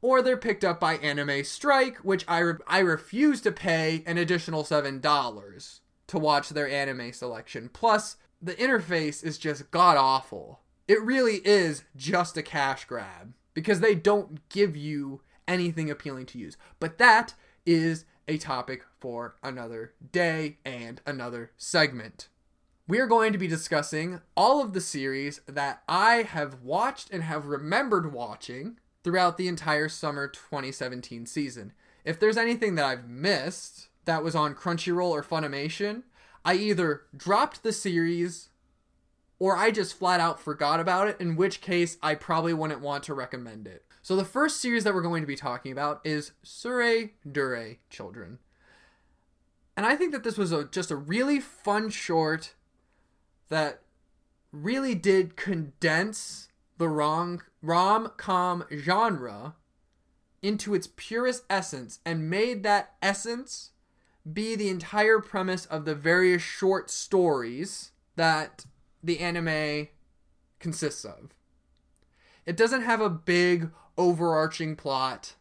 or 0.00 0.22
they're 0.22 0.36
picked 0.36 0.64
up 0.64 0.80
by 0.80 0.94
Anime 0.96 1.44
Strike, 1.44 1.98
which 1.98 2.24
I, 2.28 2.38
re- 2.38 2.54
I 2.66 2.78
refuse 2.80 3.40
to 3.42 3.52
pay 3.52 4.02
an 4.06 4.18
additional 4.18 4.64
$7 4.64 5.80
to 6.08 6.18
watch 6.18 6.48
their 6.50 6.68
anime 6.68 7.12
selection. 7.12 7.70
Plus, 7.72 8.16
the 8.40 8.54
interface 8.54 9.24
is 9.24 9.38
just 9.38 9.70
god 9.70 9.96
awful. 9.96 10.60
It 10.88 11.02
really 11.02 11.36
is 11.44 11.84
just 11.96 12.36
a 12.36 12.42
cash 12.42 12.84
grab. 12.84 13.34
because 13.54 13.80
they 13.80 13.94
don't 13.94 14.48
give 14.48 14.74
you 14.76 15.20
anything 15.46 15.90
appealing 15.90 16.24
to 16.26 16.38
use. 16.38 16.56
But 16.80 16.96
that 16.98 17.34
is 17.66 18.04
a 18.26 18.38
topic 18.38 18.84
for 18.98 19.36
another 19.42 19.92
day 20.10 20.56
and 20.64 21.00
another 21.06 21.50
segment. 21.56 22.28
We 22.88 22.98
are 22.98 23.06
going 23.06 23.32
to 23.32 23.38
be 23.38 23.46
discussing 23.46 24.20
all 24.36 24.62
of 24.62 24.72
the 24.72 24.80
series 24.80 25.40
that 25.46 25.82
I 25.88 26.22
have 26.22 26.62
watched 26.62 27.10
and 27.10 27.22
have 27.22 27.46
remembered 27.46 28.12
watching 28.12 28.78
throughout 29.04 29.36
the 29.36 29.48
entire 29.48 29.88
summer 29.88 30.28
2017 30.28 31.26
season. 31.26 31.72
If 32.04 32.18
there's 32.18 32.36
anything 32.36 32.74
that 32.76 32.84
I've 32.84 33.08
missed 33.08 33.88
that 34.04 34.24
was 34.24 34.34
on 34.34 34.54
Crunchyroll 34.54 35.10
or 35.10 35.22
Funimation, 35.22 36.02
I 36.44 36.54
either 36.54 37.02
dropped 37.16 37.62
the 37.62 37.72
series 37.72 38.48
or 39.42 39.56
I 39.56 39.72
just 39.72 39.98
flat 39.98 40.20
out 40.20 40.38
forgot 40.38 40.78
about 40.78 41.08
it, 41.08 41.20
in 41.20 41.34
which 41.34 41.60
case 41.60 41.98
I 42.00 42.14
probably 42.14 42.54
wouldn't 42.54 42.80
want 42.80 43.02
to 43.02 43.12
recommend 43.12 43.66
it. 43.66 43.84
So 44.00 44.14
the 44.14 44.24
first 44.24 44.60
series 44.60 44.84
that 44.84 44.94
we're 44.94 45.02
going 45.02 45.20
to 45.20 45.26
be 45.26 45.34
talking 45.34 45.72
about 45.72 46.00
is 46.04 46.30
Sure 46.44 47.10
Dure 47.28 47.74
Children. 47.90 48.38
And 49.76 49.84
I 49.84 49.96
think 49.96 50.12
that 50.12 50.22
this 50.22 50.38
was 50.38 50.52
a, 50.52 50.66
just 50.66 50.92
a 50.92 50.96
really 50.96 51.40
fun 51.40 51.90
short 51.90 52.54
that 53.48 53.82
really 54.52 54.94
did 54.94 55.34
condense 55.34 56.48
the 56.78 56.88
wrong 56.88 57.42
rom-com 57.62 58.64
genre 58.72 59.56
into 60.40 60.72
its 60.72 60.88
purest 60.94 61.42
essence 61.50 61.98
and 62.06 62.30
made 62.30 62.62
that 62.62 62.94
essence 63.02 63.70
be 64.32 64.54
the 64.54 64.68
entire 64.68 65.18
premise 65.18 65.66
of 65.66 65.84
the 65.84 65.96
various 65.96 66.42
short 66.42 66.90
stories 66.90 67.90
that 68.14 68.66
the 69.02 69.20
anime 69.20 69.88
consists 70.58 71.04
of. 71.04 71.34
It 72.46 72.56
doesn't 72.56 72.82
have 72.82 73.00
a 73.00 73.10
big 73.10 73.70
overarching 73.96 74.76
plot. 74.76 75.34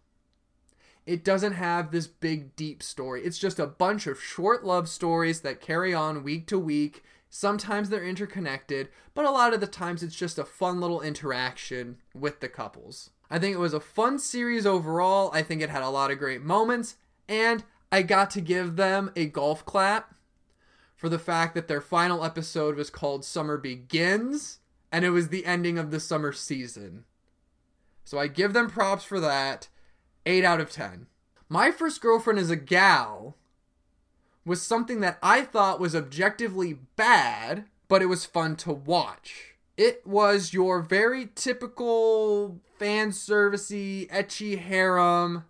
It 1.05 1.23
doesn't 1.23 1.53
have 1.53 1.91
this 1.91 2.07
big 2.07 2.55
deep 2.55 2.83
story. 2.83 3.23
It's 3.23 3.39
just 3.39 3.59
a 3.59 3.67
bunch 3.67 4.05
of 4.07 4.21
short 4.21 4.63
love 4.63 4.87
stories 4.87 5.41
that 5.41 5.61
carry 5.61 5.93
on 5.93 6.23
week 6.23 6.47
to 6.47 6.59
week. 6.59 7.03
Sometimes 7.29 7.89
they're 7.89 8.05
interconnected, 8.05 8.89
but 9.13 9.25
a 9.25 9.31
lot 9.31 9.53
of 9.53 9.61
the 9.61 9.67
times 9.67 10.03
it's 10.03 10.15
just 10.15 10.37
a 10.37 10.45
fun 10.45 10.79
little 10.79 11.01
interaction 11.01 11.97
with 12.13 12.39
the 12.39 12.49
couples. 12.49 13.09
I 13.29 13.39
think 13.39 13.55
it 13.55 13.59
was 13.59 13.73
a 13.73 13.79
fun 13.79 14.19
series 14.19 14.65
overall. 14.65 15.31
I 15.33 15.41
think 15.41 15.61
it 15.61 15.69
had 15.69 15.83
a 15.83 15.89
lot 15.89 16.11
of 16.11 16.19
great 16.19 16.41
moments, 16.41 16.97
and 17.29 17.63
I 17.91 18.01
got 18.01 18.29
to 18.31 18.41
give 18.41 18.75
them 18.75 19.11
a 19.15 19.25
golf 19.25 19.65
clap 19.65 20.13
for 21.01 21.09
the 21.09 21.17
fact 21.17 21.55
that 21.55 21.67
their 21.67 21.81
final 21.81 22.23
episode 22.23 22.75
was 22.75 22.91
called 22.91 23.25
Summer 23.25 23.57
Begins, 23.57 24.59
and 24.91 25.03
it 25.03 25.09
was 25.09 25.29
the 25.29 25.47
ending 25.47 25.79
of 25.79 25.89
the 25.89 25.99
summer 25.99 26.31
season. 26.31 27.05
So 28.05 28.19
I 28.19 28.27
give 28.27 28.53
them 28.53 28.69
props 28.69 29.03
for 29.03 29.19
that. 29.19 29.67
8 30.27 30.45
out 30.45 30.61
of 30.61 30.69
10. 30.69 31.07
My 31.49 31.71
First 31.71 32.01
Girlfriend 32.01 32.37
is 32.37 32.51
a 32.51 32.55
Gal 32.55 33.35
was 34.45 34.61
something 34.61 34.99
that 34.99 35.17
I 35.23 35.41
thought 35.41 35.79
was 35.79 35.95
objectively 35.95 36.77
bad, 36.95 37.65
but 37.87 38.03
it 38.03 38.05
was 38.05 38.27
fun 38.27 38.55
to 38.57 38.71
watch. 38.71 39.55
It 39.77 40.05
was 40.05 40.53
your 40.53 40.83
very 40.83 41.29
typical 41.33 42.59
fan 42.77 43.09
servicey, 43.09 44.07
ecchi 44.11 44.59
harem, 44.59 45.45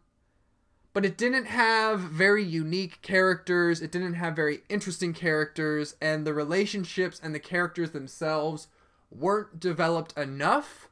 but 0.94 1.06
it 1.06 1.18
didn't 1.18 1.46
have 1.46 2.00
very 2.00 2.44
unique 2.44 3.02
characters. 3.02 3.82
It 3.82 3.92
didn't 3.92 4.16
have 4.16 4.36
very 4.36 4.62
interesting 4.70 5.14
characters, 5.14 5.96
and 6.02 6.26
the 6.26 6.34
relationships 6.34 7.20
and 7.24 7.34
the 7.34 7.40
characters 7.40 7.92
themselves 7.92 8.68
weren't 9.10 9.60
developed 9.60 10.18
enough 10.18 10.90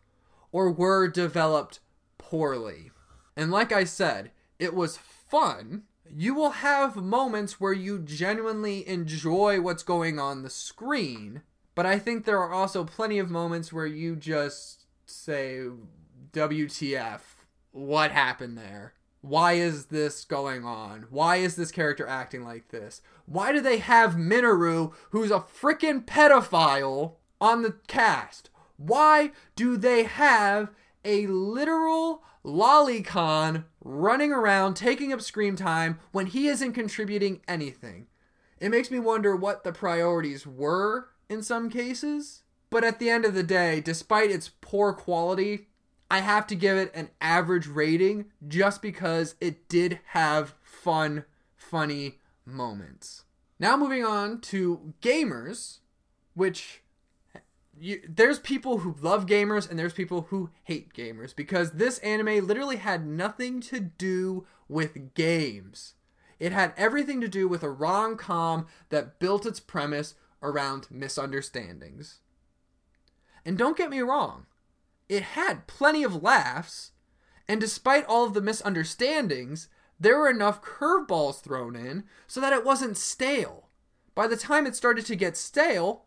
or 0.51 0.71
were 0.71 1.07
developed 1.07 1.79
poorly. 2.17 2.91
And 3.35 3.51
like 3.51 3.71
I 3.71 3.83
said, 3.83 4.31
it 4.57 4.73
was 4.73 4.97
fun. 4.97 5.83
You 6.09 6.33
will 6.33 6.51
have 6.51 6.95
moments 6.95 7.59
where 7.59 7.73
you 7.73 7.99
genuinely 7.99 8.87
enjoy 8.87 9.61
what's 9.61 9.83
going 9.83 10.19
on 10.19 10.41
the 10.41 10.49
screen, 10.49 11.43
but 11.75 11.85
I 11.85 11.99
think 11.99 12.25
there 12.25 12.39
are 12.39 12.51
also 12.51 12.83
plenty 12.83 13.19
of 13.19 13.29
moments 13.29 13.71
where 13.71 13.85
you 13.85 14.15
just 14.15 14.85
say, 15.05 15.67
WTF, 16.33 17.21
what 17.71 18.11
happened 18.11 18.57
there? 18.57 18.93
Why 19.21 19.53
is 19.53 19.85
this 19.85 20.23
going 20.23 20.63
on? 20.63 21.07
Why 21.09 21.37
is 21.37 21.55
this 21.55 21.71
character 21.71 22.07
acting 22.07 22.43
like 22.43 22.69
this? 22.69 23.01
Why 23.25 23.51
do 23.51 23.59
they 23.59 23.77
have 23.77 24.15
Minoru, 24.15 24.93
who's 25.11 25.31
a 25.31 25.39
freaking 25.39 26.05
pedophile, 26.05 27.15
on 27.41 27.61
the 27.61 27.75
cast? 27.87 28.49
Why 28.77 29.31
do 29.55 29.77
they 29.77 30.03
have 30.03 30.69
a 31.03 31.27
literal 31.27 32.23
lolicon 32.45 33.65
running 33.83 34.31
around 34.31 34.75
taking 34.75 35.11
up 35.11 35.21
screen 35.21 35.55
time 35.55 35.99
when 36.11 36.27
he 36.27 36.47
isn't 36.47 36.73
contributing 36.73 37.41
anything? 37.47 38.07
It 38.59 38.69
makes 38.69 38.91
me 38.91 38.99
wonder 38.99 39.35
what 39.35 39.63
the 39.63 39.71
priorities 39.71 40.45
were 40.47 41.09
in 41.29 41.41
some 41.41 41.69
cases. 41.69 42.43
But 42.69 42.83
at 42.83 42.99
the 42.99 43.09
end 43.09 43.25
of 43.25 43.33
the 43.33 43.43
day, 43.43 43.81
despite 43.81 44.29
its 44.31 44.51
poor 44.61 44.93
quality, 44.93 45.68
I 46.11 46.19
have 46.19 46.47
to 46.47 46.55
give 46.55 46.77
it 46.77 46.91
an 46.95 47.09
average 47.21 47.67
rating 47.67 48.25
just 48.47 48.81
because 48.81 49.35
it 49.39 49.69
did 49.69 49.99
have 50.07 50.55
fun, 50.61 51.25
funny 51.55 52.19
moments. 52.45 53.25
Now, 53.59 53.77
moving 53.77 54.03
on 54.03 54.41
to 54.41 54.93
gamers, 55.01 55.79
which 56.33 56.81
you, 57.79 58.01
there's 58.07 58.39
people 58.39 58.79
who 58.79 58.95
love 59.01 59.25
gamers 59.25 59.69
and 59.69 59.77
there's 59.77 59.93
people 59.93 60.27
who 60.29 60.49
hate 60.63 60.93
gamers 60.93 61.35
because 61.35 61.71
this 61.71 61.99
anime 61.99 62.45
literally 62.45 62.77
had 62.77 63.05
nothing 63.05 63.61
to 63.61 63.79
do 63.79 64.45
with 64.67 65.13
games. 65.13 65.93
It 66.39 66.51
had 66.51 66.73
everything 66.77 67.21
to 67.21 67.27
do 67.27 67.47
with 67.47 67.63
a 67.63 67.69
rom 67.69 68.15
com 68.17 68.67
that 68.89 69.19
built 69.19 69.45
its 69.45 69.59
premise 69.59 70.15
around 70.41 70.87
misunderstandings. 70.89 72.19
And 73.45 73.57
don't 73.57 73.77
get 73.77 73.89
me 73.89 73.99
wrong, 73.99 74.45
it 75.09 75.23
had 75.23 75.67
plenty 75.67 76.03
of 76.03 76.21
laughs, 76.21 76.91
and 77.47 77.59
despite 77.59 78.05
all 78.05 78.25
of 78.25 78.35
the 78.35 78.41
misunderstandings, 78.41 79.67
there 79.99 80.17
were 80.17 80.29
enough 80.29 80.61
curveballs 80.61 81.41
thrown 81.41 81.75
in 81.75 82.05
so 82.27 82.39
that 82.39 82.53
it 82.53 82.63
wasn't 82.63 82.95
stale. 82.95 83.67
By 84.15 84.27
the 84.27 84.37
time 84.37 84.65
it 84.65 84.75
started 84.75 85.05
to 85.07 85.15
get 85.15 85.35
stale, 85.35 86.05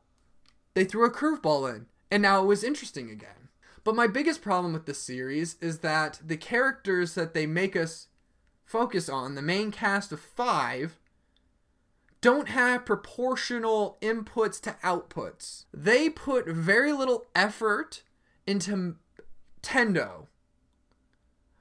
they 0.75 0.85
threw 0.85 1.05
a 1.05 1.11
curveball 1.11 1.75
in, 1.75 1.87
and 2.11 2.23
now 2.23 2.43
it 2.43 2.47
was 2.47 2.65
interesting 2.65 3.11
again. 3.11 3.49
But 3.85 3.97
my 3.97 4.07
biggest 4.07 4.41
problem 4.41 4.73
with 4.73 4.87
this 4.87 5.03
series 5.03 5.57
is 5.61 5.81
that 5.81 6.21
the 6.25 6.37
characters 6.37 7.15
that 7.15 7.35
they 7.35 7.47
make 7.47 7.75
us 7.75 8.07
focus 8.65 9.09
on, 9.09 9.35
the 9.35 9.43
main 9.43 9.73
cast 9.73 10.13
of 10.13 10.21
five, 10.21 10.99
don't 12.21 12.49
have 12.49 12.87
proportional 12.87 13.99
inputs 14.01 14.61
to 14.61 14.77
outputs. 14.85 15.65
They 15.75 16.09
put 16.09 16.47
very 16.47 16.93
little 16.93 17.27
effort 17.35 18.05
into 18.53 18.97
Tendo, 19.63 20.27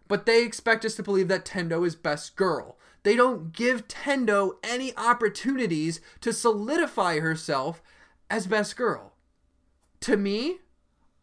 but 0.08 0.26
they 0.26 0.44
expect 0.44 0.86
us 0.86 0.96
to 0.96 1.04
believe 1.04 1.30
that 1.30 1.46
Tendo 1.46 1.88
is 1.88 1.96
best 1.96 2.36
girl. 2.36 2.78
They 3.04 3.16
don't 3.16 3.54
give 3.54 3.88
Tendo 3.88 4.58
any 4.64 4.96
opportunities 4.98 6.02
to 6.20 6.34
solidify 6.34 7.20
herself 7.20 7.82
as 8.30 8.46
best 8.46 8.76
girl. 8.76 9.14
To 10.02 10.18
me, 10.18 10.60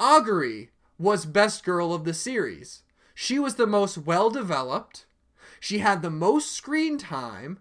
Aguri 0.00 0.70
was 0.98 1.26
best 1.26 1.64
girl 1.64 1.92
of 1.92 2.04
the 2.04 2.14
series. 2.14 2.82
She 3.14 3.38
was 3.38 3.56
the 3.56 3.66
most 3.66 3.98
well 3.98 4.30
developed, 4.30 5.04
she 5.60 5.78
had 5.78 6.02
the 6.02 6.10
most 6.10 6.52
screen 6.52 6.98
time, 6.98 7.58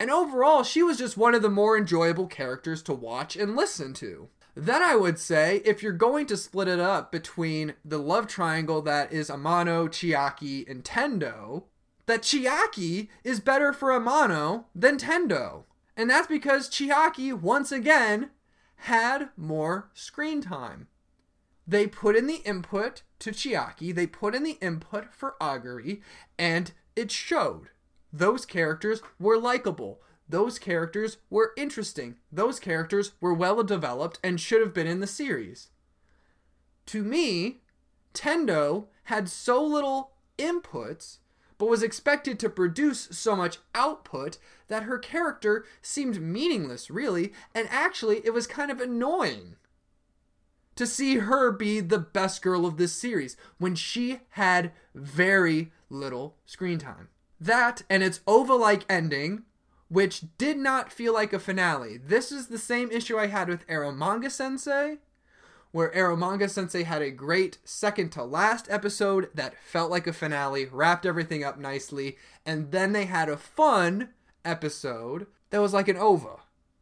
and 0.00 0.10
overall, 0.10 0.64
she 0.64 0.82
was 0.82 0.98
just 0.98 1.16
one 1.16 1.34
of 1.34 1.42
the 1.42 1.48
more 1.48 1.78
enjoyable 1.78 2.26
characters 2.26 2.82
to 2.84 2.94
watch 2.94 3.36
and 3.36 3.54
listen 3.54 3.92
to. 3.94 4.28
Then 4.54 4.82
I 4.82 4.96
would 4.96 5.18
say 5.18 5.62
if 5.64 5.82
you're 5.82 5.92
going 5.92 6.26
to 6.26 6.36
split 6.36 6.68
it 6.68 6.78
up 6.80 7.10
between 7.10 7.74
the 7.84 7.98
love 7.98 8.26
triangle 8.26 8.82
that 8.82 9.12
is 9.12 9.30
Amano, 9.30 9.88
Chiaki, 9.88 10.68
and 10.68 10.84
Tendo, 10.84 11.64
that 12.06 12.22
Chiaki 12.22 13.08
is 13.24 13.40
better 13.40 13.72
for 13.72 13.90
Amano 13.90 14.64
than 14.74 14.98
Tendo. 14.98 15.64
And 15.96 16.10
that's 16.10 16.26
because 16.26 16.68
Chiaki, 16.68 17.32
once 17.32 17.72
again, 17.72 18.30
had 18.76 19.30
more 19.36 19.90
screen 19.94 20.42
time. 20.42 20.88
They 21.66 21.86
put 21.86 22.16
in 22.16 22.26
the 22.26 22.42
input 22.44 23.02
to 23.20 23.30
Chiaki, 23.30 23.94
they 23.94 24.06
put 24.06 24.34
in 24.34 24.42
the 24.42 24.58
input 24.60 25.14
for 25.14 25.36
Aguri, 25.40 26.02
and 26.38 26.72
it 26.96 27.10
showed. 27.10 27.68
Those 28.12 28.44
characters 28.44 29.00
were 29.18 29.38
likable. 29.38 30.02
Those 30.32 30.58
characters 30.58 31.18
were 31.28 31.52
interesting. 31.58 32.16
Those 32.32 32.58
characters 32.58 33.12
were 33.20 33.34
well 33.34 33.62
developed 33.62 34.18
and 34.24 34.40
should 34.40 34.62
have 34.62 34.72
been 34.72 34.86
in 34.86 35.00
the 35.00 35.06
series. 35.06 35.68
To 36.86 37.04
me, 37.04 37.60
Tendo 38.14 38.86
had 39.04 39.28
so 39.28 39.62
little 39.62 40.12
inputs 40.38 41.18
but 41.58 41.68
was 41.68 41.82
expected 41.82 42.40
to 42.40 42.48
produce 42.48 43.08
so 43.10 43.36
much 43.36 43.58
output 43.74 44.38
that 44.68 44.84
her 44.84 44.98
character 44.98 45.66
seemed 45.82 46.20
meaningless, 46.20 46.90
really, 46.90 47.34
and 47.54 47.68
actually 47.70 48.22
it 48.24 48.32
was 48.32 48.46
kind 48.46 48.70
of 48.70 48.80
annoying. 48.80 49.56
to 50.74 50.86
see 50.86 51.16
her 51.18 51.52
be 51.52 51.80
the 51.80 51.98
best 51.98 52.42
girl 52.42 52.64
of 52.66 52.76
this 52.78 52.92
series 52.92 53.36
when 53.58 53.74
she 53.74 54.20
had 54.30 54.72
very 54.94 55.70
little 55.90 56.36
screen 56.46 56.78
time. 56.78 57.08
That 57.40 57.82
and 57.90 58.02
its 58.02 58.20
OVA 58.26 58.54
like 58.54 58.84
ending, 58.88 59.42
which 59.92 60.24
did 60.38 60.56
not 60.56 60.90
feel 60.90 61.12
like 61.12 61.34
a 61.34 61.38
finale. 61.38 61.98
This 61.98 62.32
is 62.32 62.46
the 62.46 62.56
same 62.56 62.90
issue 62.90 63.18
I 63.18 63.26
had 63.26 63.50
with 63.50 63.66
Eromanga 63.66 64.30
Sensei, 64.30 64.96
where 65.70 65.90
Eromanga 65.90 66.48
Sensei 66.48 66.84
had 66.84 67.02
a 67.02 67.10
great 67.10 67.58
second 67.66 68.08
to 68.12 68.24
last 68.24 68.70
episode 68.70 69.28
that 69.34 69.54
felt 69.62 69.90
like 69.90 70.06
a 70.06 70.14
finale, 70.14 70.64
wrapped 70.64 71.04
everything 71.04 71.44
up 71.44 71.58
nicely, 71.58 72.16
and 72.46 72.72
then 72.72 72.94
they 72.94 73.04
had 73.04 73.28
a 73.28 73.36
fun 73.36 74.08
episode 74.46 75.26
that 75.50 75.60
was 75.60 75.74
like 75.74 75.88
an 75.88 75.98
OVA. 75.98 76.36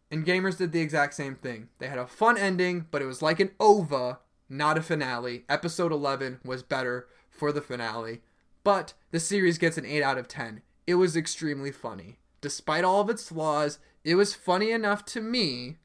And 0.08 0.24
Gamers 0.24 0.58
did 0.58 0.70
the 0.70 0.80
exact 0.80 1.14
same 1.14 1.34
thing. 1.34 1.68
They 1.80 1.88
had 1.88 1.98
a 1.98 2.06
fun 2.06 2.38
ending, 2.38 2.86
but 2.92 3.02
it 3.02 3.06
was 3.06 3.22
like 3.22 3.40
an 3.40 3.50
OVA, 3.58 4.20
not 4.48 4.78
a 4.78 4.82
finale. 4.82 5.44
Episode 5.48 5.90
11 5.90 6.38
was 6.44 6.62
better 6.62 7.08
for 7.28 7.50
the 7.50 7.60
finale, 7.60 8.20
but 8.62 8.94
the 9.10 9.18
series 9.18 9.58
gets 9.58 9.76
an 9.76 9.84
8 9.84 10.00
out 10.00 10.18
of 10.18 10.28
10. 10.28 10.62
It 10.86 10.94
was 10.94 11.16
extremely 11.16 11.72
funny. 11.72 12.19
Despite 12.40 12.84
all 12.84 13.00
of 13.00 13.10
its 13.10 13.28
flaws, 13.28 13.78
it 14.04 14.14
was 14.14 14.34
funny 14.34 14.70
enough 14.70 15.04
to 15.06 15.20
me 15.20 15.76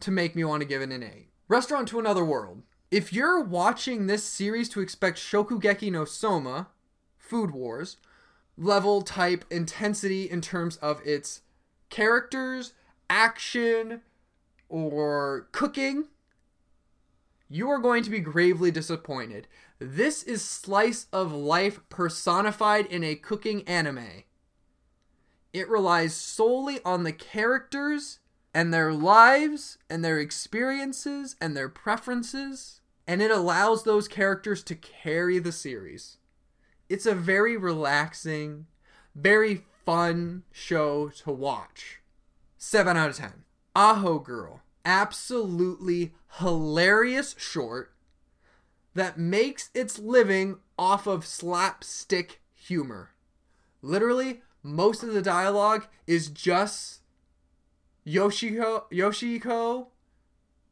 to 0.00 0.10
make 0.10 0.34
me 0.34 0.44
want 0.44 0.60
to 0.60 0.68
give 0.68 0.82
it 0.82 0.90
an 0.90 1.02
8. 1.02 1.28
Restaurant 1.48 1.88
to 1.88 1.98
Another 1.98 2.24
World. 2.24 2.62
If 2.90 3.12
you're 3.12 3.42
watching 3.42 4.06
this 4.06 4.24
series 4.24 4.68
to 4.70 4.80
expect 4.80 5.18
Shokugeki 5.18 5.92
no 5.92 6.04
Soma, 6.04 6.68
Food 7.16 7.50
Wars, 7.50 7.98
level 8.56 9.02
type 9.02 9.44
intensity 9.50 10.28
in 10.28 10.40
terms 10.40 10.76
of 10.78 11.00
its 11.06 11.42
characters, 11.90 12.72
action, 13.08 14.00
or 14.68 15.48
cooking, 15.52 16.08
you 17.48 17.68
are 17.70 17.78
going 17.78 18.02
to 18.02 18.10
be 18.10 18.20
gravely 18.20 18.70
disappointed. 18.70 19.46
This 19.78 20.22
is 20.22 20.42
slice 20.44 21.06
of 21.12 21.32
life 21.32 21.80
personified 21.88 22.86
in 22.86 23.04
a 23.04 23.14
cooking 23.14 23.66
anime. 23.66 24.24
It 25.52 25.68
relies 25.68 26.14
solely 26.14 26.80
on 26.84 27.04
the 27.04 27.12
characters 27.12 28.18
and 28.52 28.72
their 28.72 28.92
lives 28.92 29.78
and 29.88 30.04
their 30.04 30.18
experiences 30.18 31.36
and 31.40 31.56
their 31.56 31.68
preferences, 31.68 32.80
and 33.06 33.22
it 33.22 33.30
allows 33.30 33.84
those 33.84 34.08
characters 34.08 34.62
to 34.64 34.74
carry 34.74 35.38
the 35.38 35.52
series. 35.52 36.18
It's 36.88 37.06
a 37.06 37.14
very 37.14 37.56
relaxing, 37.56 38.66
very 39.14 39.64
fun 39.84 40.42
show 40.52 41.08
to 41.08 41.30
watch. 41.30 42.00
7 42.56 42.96
out 42.96 43.10
of 43.10 43.16
10. 43.16 43.44
Aho 43.74 44.18
Girl. 44.18 44.62
Absolutely 44.84 46.14
hilarious 46.38 47.34
short 47.38 47.92
that 48.94 49.18
makes 49.18 49.70
its 49.74 49.98
living 49.98 50.58
off 50.78 51.06
of 51.06 51.26
slapstick 51.26 52.40
humor. 52.54 53.10
Literally, 53.80 54.42
most 54.74 55.02
of 55.02 55.12
the 55.12 55.22
dialogue 55.22 55.86
is 56.06 56.28
just 56.28 57.00
Yoshiko 58.06 58.84
Yoshiko 58.90 59.88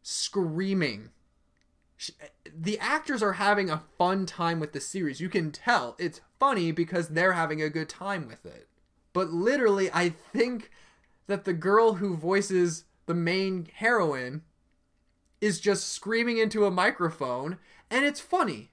screaming. 0.03 1.11
The 2.55 2.79
actors 2.79 3.23
are 3.23 3.35
having 3.35 3.71
a 3.71 3.83
fun 3.99 4.27
time 4.27 4.61
with 4.61 4.73
the 4.73 4.81
series. 4.81 5.21
You 5.21 5.29
can 5.29 5.51
tell 5.51 5.97
it's 5.99 6.21
funny 6.39 6.71
because 6.71 7.09
they're 7.09 7.33
having 7.33 7.63
a 7.63 7.71
good 7.71 7.89
time 7.89 8.29
with 8.29 8.45
it. 8.45 8.69
But 9.13 9.31
literally, 9.31 9.91
I 9.93 10.11
think 10.11 10.71
that 11.27 11.45
the 11.45 11.55
girl 11.55 11.95
who 11.95 12.17
voices 12.17 12.85
the 13.07 13.15
main 13.15 13.69
heroine 13.73 14.43
is 15.41 15.61
just 15.61 15.89
screaming 15.89 16.39
into 16.39 16.67
a 16.67 16.71
microphone 16.71 17.59
and 17.91 18.05
it's 18.05 18.21
funny. 18.21 18.73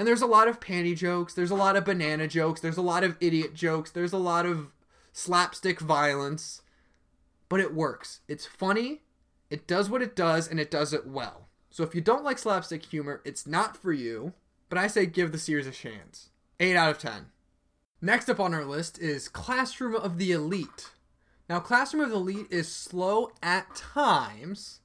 And 0.00 0.08
there's 0.08 0.22
a 0.22 0.26
lot 0.26 0.48
of 0.48 0.60
panty 0.60 0.96
jokes, 0.96 1.34
there's 1.34 1.50
a 1.50 1.54
lot 1.54 1.76
of 1.76 1.84
banana 1.84 2.26
jokes, 2.26 2.62
there's 2.62 2.78
a 2.78 2.80
lot 2.80 3.04
of 3.04 3.18
idiot 3.20 3.52
jokes, 3.52 3.90
there's 3.90 4.14
a 4.14 4.16
lot 4.16 4.46
of 4.46 4.68
slapstick 5.12 5.78
violence, 5.78 6.62
but 7.50 7.60
it 7.60 7.74
works. 7.74 8.20
It's 8.26 8.46
funny, 8.46 9.02
it 9.50 9.66
does 9.66 9.90
what 9.90 10.00
it 10.00 10.16
does, 10.16 10.48
and 10.48 10.58
it 10.58 10.70
does 10.70 10.94
it 10.94 11.06
well. 11.06 11.48
So 11.68 11.82
if 11.82 11.94
you 11.94 12.00
don't 12.00 12.24
like 12.24 12.38
slapstick 12.38 12.86
humor, 12.86 13.20
it's 13.26 13.46
not 13.46 13.76
for 13.76 13.92
you, 13.92 14.32
but 14.70 14.78
I 14.78 14.86
say 14.86 15.04
give 15.04 15.32
the 15.32 15.38
series 15.38 15.66
a 15.66 15.70
chance. 15.70 16.30
8 16.60 16.76
out 16.76 16.92
of 16.92 16.98
10. 16.98 17.26
Next 18.00 18.30
up 18.30 18.40
on 18.40 18.54
our 18.54 18.64
list 18.64 18.98
is 18.98 19.28
Classroom 19.28 19.94
of 19.94 20.16
the 20.16 20.32
Elite. 20.32 20.92
Now, 21.46 21.60
Classroom 21.60 22.04
of 22.04 22.08
the 22.08 22.16
Elite 22.16 22.46
is 22.48 22.74
slow 22.74 23.32
at 23.42 23.76
times, 23.76 24.80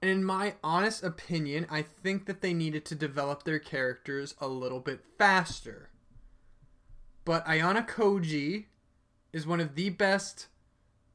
and 0.00 0.10
in 0.10 0.22
my 0.24 0.54
honest 0.62 1.02
opinion, 1.02 1.66
I 1.70 1.82
think 1.82 2.26
that 2.26 2.40
they 2.40 2.54
needed 2.54 2.84
to 2.86 2.94
develop 2.94 3.42
their 3.42 3.58
characters 3.58 4.34
a 4.40 4.46
little 4.46 4.80
bit 4.80 5.00
faster. 5.18 5.90
But 7.24 7.44
Ayanokoji 7.46 8.66
is 9.32 9.46
one 9.46 9.60
of 9.60 9.74
the 9.74 9.90
best 9.90 10.46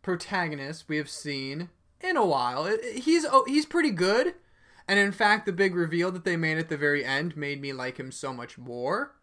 protagonists 0.02 0.88
we 0.88 0.98
have 0.98 1.10
seen 1.10 1.70
in 2.02 2.18
a 2.18 2.26
while. 2.26 2.70
He's 2.94 3.26
oh, 3.26 3.46
he's 3.48 3.66
pretty 3.66 3.92
good, 3.92 4.36
and 4.88 5.00
in 5.00 5.14
fact, 5.14 5.46
the 5.46 5.54
big 5.54 5.76
reveal 5.76 6.12
that 6.12 6.26
they 6.26 6.36
made 6.36 6.58
at 6.58 6.70
the 6.70 6.78
very 6.78 7.06
end 7.06 7.38
made 7.38 7.62
me 7.62 7.72
like 7.72 7.98
him 7.98 8.12
so 8.12 8.34
much 8.34 8.58
more. 8.58 9.16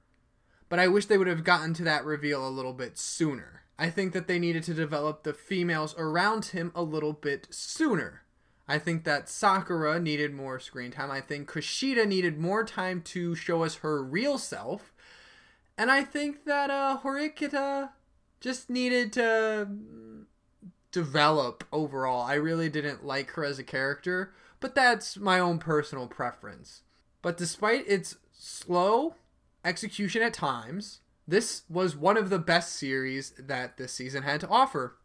But 0.69 0.79
I 0.79 0.89
wish 0.89 1.07
they 1.07 1.19
would 1.19 1.27
have 1.27 1.45
gotten 1.45 1.75
to 1.75 1.85
that 1.85 2.05
reveal 2.05 2.47
a 2.47 2.49
little 2.49 2.73
bit 2.73 2.97
sooner. 2.97 3.63
I 3.79 3.91
think 3.91 4.13
that 4.13 4.27
they 4.27 4.39
needed 4.39 4.63
to 4.65 4.75
develop 4.75 5.23
the 5.23 5.35
females 5.35 5.95
around 5.99 6.47
him 6.47 6.73
a 6.75 6.83
little 6.83 7.13
bit 7.13 7.49
sooner. 7.51 8.23
I 8.71 8.79
think 8.79 9.03
that 9.03 9.29
Sakura 9.29 9.99
needed 9.99 10.33
more 10.33 10.61
screen 10.61 10.93
time. 10.93 11.11
I 11.11 11.21
think 11.21 11.51
Kushida 11.51 12.07
needed 12.07 12.39
more 12.39 12.63
time 12.63 13.03
to 13.07 13.35
show 13.35 13.65
us 13.65 13.75
her 13.77 14.01
real 14.01 14.39
self. 14.39 14.93
And 15.77 15.91
I 15.91 16.05
think 16.05 16.45
that 16.45 16.71
uh, 16.71 17.01
Horikita 17.03 17.91
just 18.41 18.71
needed 18.71 19.13
to 19.15 19.67
develop 20.93 21.65
overall. 21.73 22.23
I 22.23 22.35
really 22.35 22.69
didn't 22.69 23.05
like 23.05 23.33
her 23.33 23.45
as 23.45 23.59
a 23.59 23.65
character, 23.65 24.33
but 24.61 24.77
that's 24.77 25.17
my 25.17 25.41
own 25.41 25.59
personal 25.59 26.07
preference. 26.07 26.83
But 27.23 27.37
despite 27.37 27.89
its 27.89 28.19
slow 28.31 29.17
execution 29.65 30.23
at 30.23 30.33
times, 30.33 31.01
this 31.27 31.63
was 31.69 31.97
one 31.97 32.17
of 32.17 32.31
the 32.31 32.39
best 32.39 32.77
series 32.77 33.33
that 33.37 33.79
this 33.79 33.93
season 33.93 34.23
had 34.23 34.41
to 34.43 34.49
offer. 34.49 34.97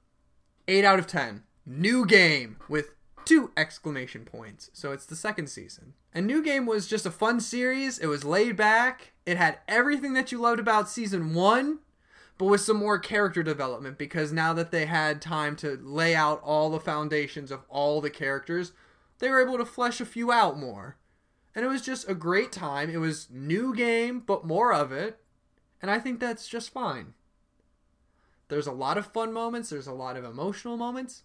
8 0.68 0.86
out 0.86 1.00
of 1.00 1.08
10. 1.08 1.42
New 1.66 2.06
game 2.06 2.58
with 2.70 2.92
two 3.26 3.52
exclamation 3.58 4.26
points. 4.26 4.70
So 4.74 4.92
it's 4.92 5.06
the 5.06 5.16
second 5.16 5.48
season. 5.48 5.94
And 6.14 6.26
New 6.26 6.44
Game 6.44 6.66
was 6.66 6.88
just 6.88 7.06
a 7.06 7.12
fun 7.12 7.40
series. 7.40 8.00
It 8.00 8.08
was 8.08 8.24
laid 8.24 8.56
back. 8.56 9.14
It 9.26 9.38
had 9.38 9.60
everything 9.68 10.14
that 10.14 10.32
you 10.32 10.40
loved 10.40 10.60
about 10.60 10.90
season 10.90 11.34
1, 11.34 11.80
but 12.38 12.46
with 12.46 12.62
some 12.62 12.78
more 12.78 13.00
character 13.00 13.44
development 13.44 13.98
because 13.98 14.32
now 14.32 14.54
that 14.54 14.72
they 14.72 14.86
had 14.86 15.22
time 15.22 15.56
to 15.58 15.80
lay 15.82 16.16
out 16.16 16.42
all 16.44 16.70
the 16.70 16.80
foundations 16.80 17.52
of 17.52 17.64
all 17.70 18.02
the 18.02 18.10
characters, 18.10 18.72
they 19.20 19.30
were 19.30 19.42
able 19.42 19.58
to 19.58 19.66
flesh 19.66 20.00
a 20.00 20.06
few 20.06 20.32
out 20.32 20.58
more. 20.58 20.98
And 21.54 21.66
it 21.66 21.70
was 21.70 21.82
just 21.82 22.10
a 22.10 22.16
great 22.16 22.52
time. 22.52 22.90
It 22.90 22.98
was 22.98 23.28
new 23.32 23.74
game, 23.74 24.20
but 24.20 24.46
more 24.46 24.74
of 24.74 24.92
it. 24.92 25.20
And 25.82 25.90
I 25.90 26.00
think 26.00 26.20
that's 26.20 26.48
just 26.48 26.74
fine. 26.74 27.14
There's 28.48 28.68
a 28.68 28.72
lot 28.72 28.98
of 28.98 29.08
fun 29.08 29.34
moments, 29.34 29.70
there's 29.70 29.88
a 29.88 29.94
lot 29.94 30.18
of 30.18 30.24
emotional 30.24 30.78
moments. 30.78 31.24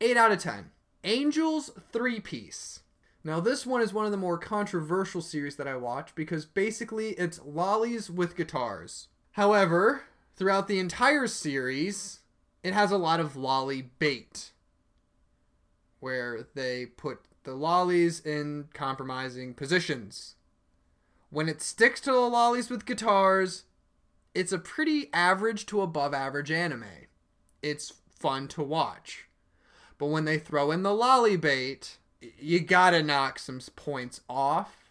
8 0.00 0.16
out 0.16 0.32
of 0.32 0.38
10. 0.38 0.70
Angels 1.04 1.72
3 1.90 2.20
piece. 2.20 2.80
Now, 3.24 3.40
this 3.40 3.66
one 3.66 3.82
is 3.82 3.92
one 3.92 4.04
of 4.04 4.12
the 4.12 4.16
more 4.16 4.38
controversial 4.38 5.20
series 5.20 5.56
that 5.56 5.66
I 5.66 5.76
watch 5.76 6.14
because 6.14 6.46
basically 6.46 7.10
it's 7.10 7.40
lollies 7.44 8.08
with 8.08 8.36
guitars. 8.36 9.08
However, 9.32 10.04
throughout 10.36 10.68
the 10.68 10.78
entire 10.78 11.26
series, 11.26 12.20
it 12.62 12.72
has 12.72 12.92
a 12.92 12.96
lot 12.96 13.20
of 13.20 13.36
lolly 13.36 13.90
bait 13.98 14.52
where 15.98 16.46
they 16.54 16.86
put 16.86 17.20
the 17.44 17.54
lollies 17.54 18.20
in 18.20 18.68
compromising 18.72 19.54
positions. 19.54 20.36
When 21.30 21.48
it 21.48 21.62
sticks 21.62 22.00
to 22.02 22.12
the 22.12 22.18
lollies 22.18 22.70
with 22.70 22.86
guitars, 22.86 23.64
it's 24.34 24.52
a 24.52 24.58
pretty 24.58 25.10
average 25.12 25.66
to 25.66 25.80
above 25.80 26.14
average 26.14 26.50
anime. 26.50 26.84
It's 27.62 27.92
fun 28.18 28.46
to 28.48 28.62
watch. 28.62 29.26
But 30.02 30.08
when 30.08 30.24
they 30.24 30.40
throw 30.40 30.72
in 30.72 30.82
the 30.82 30.92
lolly 30.92 31.36
bait, 31.36 31.98
you 32.36 32.58
gotta 32.58 33.04
knock 33.04 33.38
some 33.38 33.60
points 33.76 34.20
off 34.28 34.90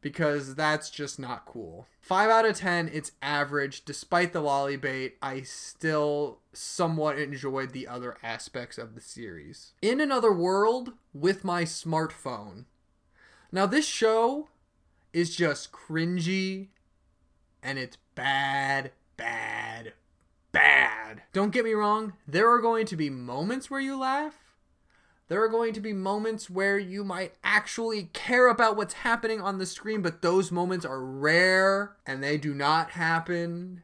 because 0.00 0.54
that's 0.54 0.90
just 0.90 1.18
not 1.18 1.44
cool. 1.44 1.88
5 2.02 2.30
out 2.30 2.46
of 2.46 2.56
10, 2.56 2.88
it's 2.92 3.10
average. 3.20 3.84
Despite 3.84 4.32
the 4.32 4.40
lolly 4.40 4.76
bait, 4.76 5.16
I 5.20 5.40
still 5.40 6.38
somewhat 6.52 7.18
enjoyed 7.18 7.72
the 7.72 7.88
other 7.88 8.16
aspects 8.22 8.78
of 8.78 8.94
the 8.94 9.00
series. 9.00 9.72
In 9.82 10.00
Another 10.00 10.32
World 10.32 10.92
with 11.12 11.42
my 11.42 11.64
smartphone. 11.64 12.66
Now, 13.50 13.66
this 13.66 13.88
show 13.88 14.50
is 15.12 15.34
just 15.34 15.72
cringy 15.72 16.68
and 17.60 17.76
it's 17.76 17.98
bad, 18.14 18.92
bad, 19.16 19.94
bad. 20.52 21.22
Don't 21.32 21.52
get 21.52 21.64
me 21.64 21.72
wrong, 21.72 22.14
there 22.26 22.50
are 22.50 22.60
going 22.60 22.86
to 22.86 22.96
be 22.96 23.10
moments 23.10 23.70
where 23.70 23.80
you 23.80 23.98
laugh, 23.98 24.34
There 25.28 25.42
are 25.42 25.48
going 25.48 25.74
to 25.74 25.80
be 25.80 25.92
moments 25.92 26.48
where 26.48 26.78
you 26.78 27.04
might 27.04 27.34
actually 27.44 28.04
care 28.14 28.48
about 28.48 28.76
what's 28.76 28.94
happening 28.94 29.42
on 29.42 29.58
the 29.58 29.66
screen, 29.66 30.00
but 30.00 30.22
those 30.22 30.50
moments 30.50 30.86
are 30.86 31.04
rare 31.04 31.96
and 32.06 32.22
they 32.22 32.38
do 32.38 32.54
not 32.54 32.92
happen 32.92 33.82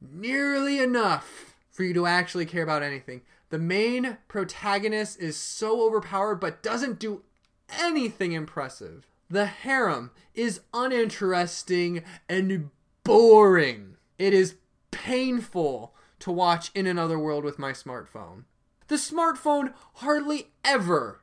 nearly 0.00 0.78
enough 0.78 1.54
for 1.70 1.84
you 1.84 1.92
to 1.92 2.06
actually 2.06 2.46
care 2.46 2.62
about 2.62 2.82
anything. 2.82 3.20
The 3.50 3.58
main 3.58 4.16
protagonist 4.26 5.20
is 5.20 5.36
so 5.36 5.86
overpowered 5.86 6.36
but 6.36 6.62
doesn't 6.62 6.98
do 6.98 7.22
anything 7.68 8.32
impressive. 8.32 9.06
The 9.28 9.46
harem 9.46 10.12
is 10.34 10.60
uninteresting 10.72 12.02
and 12.28 12.70
boring. 13.04 13.96
It 14.18 14.32
is 14.32 14.54
painful 14.90 15.92
to 16.20 16.32
watch 16.32 16.70
in 16.74 16.86
another 16.86 17.18
world 17.18 17.44
with 17.44 17.58
my 17.58 17.72
smartphone. 17.72 18.44
The 18.88 18.96
smartphone 18.96 19.72
hardly 19.94 20.52
ever 20.64 21.22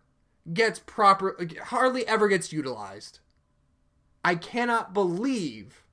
gets 0.54 0.80
proper 0.80 1.40
hardly 1.66 2.06
ever 2.08 2.28
gets 2.28 2.52
utilized. 2.52 3.20
I 4.26 4.36
cannot 4.36 4.94
believe 4.94 5.84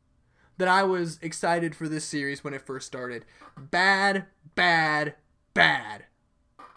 that 0.59 0.69
I 0.69 0.83
was 0.83 1.19
excited 1.23 1.75
for 1.75 1.89
this 1.89 2.05
series 2.05 2.45
when 2.45 2.55
it 2.55 2.67
first 2.67 2.87
started. 2.87 3.25
Bad, 3.57 4.27
bad, 4.55 5.15
bad. 5.55 6.05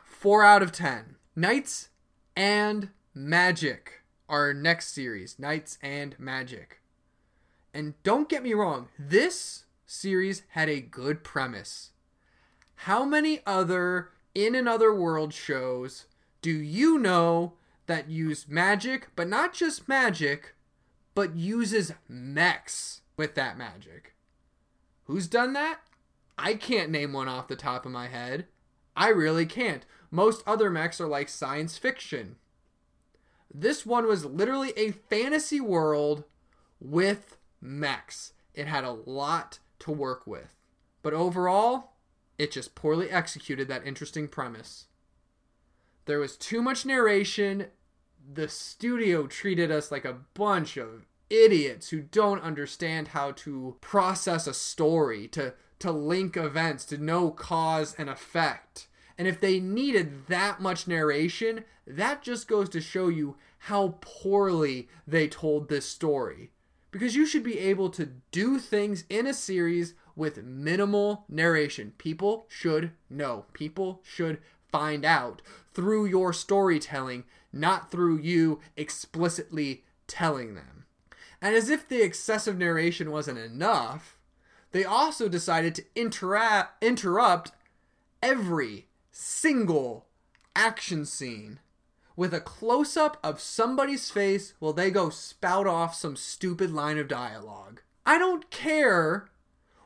4 0.06 0.44
out 0.44 0.64
of 0.64 0.72
10. 0.72 1.18
Knights 1.36 1.90
and 2.36 2.90
Magic, 3.14 4.04
our 4.30 4.54
next 4.54 4.94
series, 4.94 5.38
Knights 5.38 5.78
and 5.82 6.18
Magic. 6.18 6.82
And 7.74 8.02
don't 8.04 8.30
get 8.30 8.44
me 8.44 8.54
wrong, 8.54 8.88
this 8.98 9.66
series 9.86 10.44
had 10.50 10.70
a 10.70 10.80
good 10.80 11.24
premise. 11.24 11.92
How 12.84 13.06
many 13.06 13.40
other 13.46 14.10
in 14.36 14.56
another 14.56 14.94
world 14.94 15.34
shows 15.34 16.08
do 16.42 16.52
you 16.52 17.00
know 17.00 17.54
that 17.86 18.10
use 18.10 18.46
magic, 18.50 19.08
but 19.16 19.30
not 19.30 19.54
just 19.54 19.88
magic, 19.88 20.54
but 21.16 21.34
uses 21.34 21.94
mechs 22.10 23.00
with 23.16 23.36
that 23.36 23.58
magic? 23.58 24.16
Who's 25.06 25.30
done 25.30 25.54
that? 25.54 25.80
I 26.38 26.56
can't 26.56 26.92
name 26.92 27.14
one 27.14 27.30
off 27.30 27.48
the 27.48 27.56
top 27.56 27.86
of 27.86 27.94
my 27.94 28.08
head. 28.08 28.48
I 28.98 29.08
really 29.08 29.46
can't. 29.46 29.86
Most 30.12 30.44
other 30.46 30.70
mechs 30.70 31.00
are 31.00 31.08
like 31.08 31.30
science 31.30 31.78
fiction. 31.78 32.36
This 33.54 33.86
one 33.86 34.06
was 34.06 34.26
literally 34.26 34.74
a 34.76 34.92
fantasy 34.92 35.62
world 35.62 36.26
with 36.82 37.38
mechs. 37.62 38.34
It 38.54 38.68
had 38.68 38.84
a 38.84 38.92
lot 38.92 39.60
to 39.80 39.92
work 39.92 40.28
with. 40.28 40.58
But 41.02 41.14
overall, 41.14 41.93
it 42.38 42.52
just 42.52 42.76
poorly 42.76 43.10
executed 43.10 43.68
that 43.68 43.86
interesting 43.86 44.28
premise. 44.28 44.88
There 46.06 46.20
was 46.20 46.36
too 46.36 46.62
much 46.62 46.86
narration. 46.86 47.68
The 48.34 48.48
studio 48.48 49.28
treated 49.28 49.72
us 49.72 49.92
like 49.92 50.06
a 50.06 50.18
bunch 50.34 50.78
of 50.78 51.06
idiots 51.30 51.90
who 51.90 52.02
don't 52.02 52.42
understand 52.42 53.10
how 53.10 53.32
to 53.32 53.78
process 53.82 54.48
a 54.48 54.54
story, 54.54 55.28
to, 55.30 55.54
to 55.80 55.92
link 55.92 56.38
events, 56.38 56.86
to 56.86 56.98
know 56.98 57.32
cause 57.32 57.96
and 57.98 58.10
effect. 58.10 58.88
And 59.18 59.28
if 59.28 59.40
they 59.40 59.60
needed 59.60 60.28
that 60.28 60.60
much 60.60 60.88
narration, 60.88 61.66
that 61.86 62.22
just 62.22 62.48
goes 62.48 62.70
to 62.70 62.82
show 62.82 63.08
you 63.08 63.36
how 63.60 63.98
poorly 64.02 64.90
they 65.08 65.28
told 65.28 65.70
this 65.70 65.86
story. 65.86 66.52
Because 66.92 67.16
you 67.16 67.26
should 67.26 67.44
be 67.44 67.60
able 67.60 67.90
to 67.92 68.12
do 68.32 68.60
things 68.60 69.06
in 69.10 69.26
a 69.26 69.34
series 69.34 69.96
with 70.16 70.44
minimal 70.44 71.26
narration. 71.30 71.94
People 71.98 72.46
should 72.50 72.92
know. 73.10 73.46
People 73.54 74.02
should 74.04 74.40
find 74.72 75.06
out 75.06 75.42
through 75.74 76.06
your 76.06 76.34
storytelling, 76.34 77.24
not 77.52 77.92
through 77.92 78.18
you 78.20 78.60
explicitly 78.76 79.84
telling 80.08 80.56
them. 80.56 80.86
And 81.42 81.56
as 81.56 81.70
if 81.70 81.88
the 81.88 82.02
excessive 82.02 82.58
narration 82.58 83.12
wasn't 83.12 83.40
enough, 83.40 84.18
they 84.72 84.84
also 84.86 85.28
decided 85.28 85.76
to 85.76 85.84
intera- 85.96 86.70
interrupt 86.82 87.52
every 88.22 88.88
single 89.12 90.08
action 90.56 91.06
scene 91.06 91.60
with 92.16 92.34
a 92.34 92.40
close 92.40 92.96
up 92.96 93.18
of 93.24 93.40
somebody's 93.40 94.10
face 94.10 94.54
while 94.60 94.74
they 94.74 94.92
go 94.92 95.10
spout 95.10 95.68
off 95.68 95.96
some 95.96 96.16
stupid 96.16 96.72
line 96.72 96.98
of 96.98 97.08
dialogue. 97.08 97.82
I 98.06 98.18
don't 98.18 98.50
care 98.50 99.30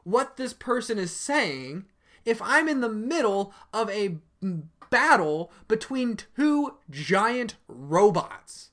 what 0.08 0.38
this 0.38 0.54
person 0.54 0.98
is 0.98 1.12
saying 1.12 1.84
if 2.24 2.42
I'm 2.42 2.70
in 2.70 2.80
the 2.80 2.88
middle 2.88 3.54
of 3.74 3.90
a 3.90 4.16
battle 4.90 5.52
between 5.68 6.18
two 6.38 6.76
giant 6.90 7.56
robots. 7.68 8.70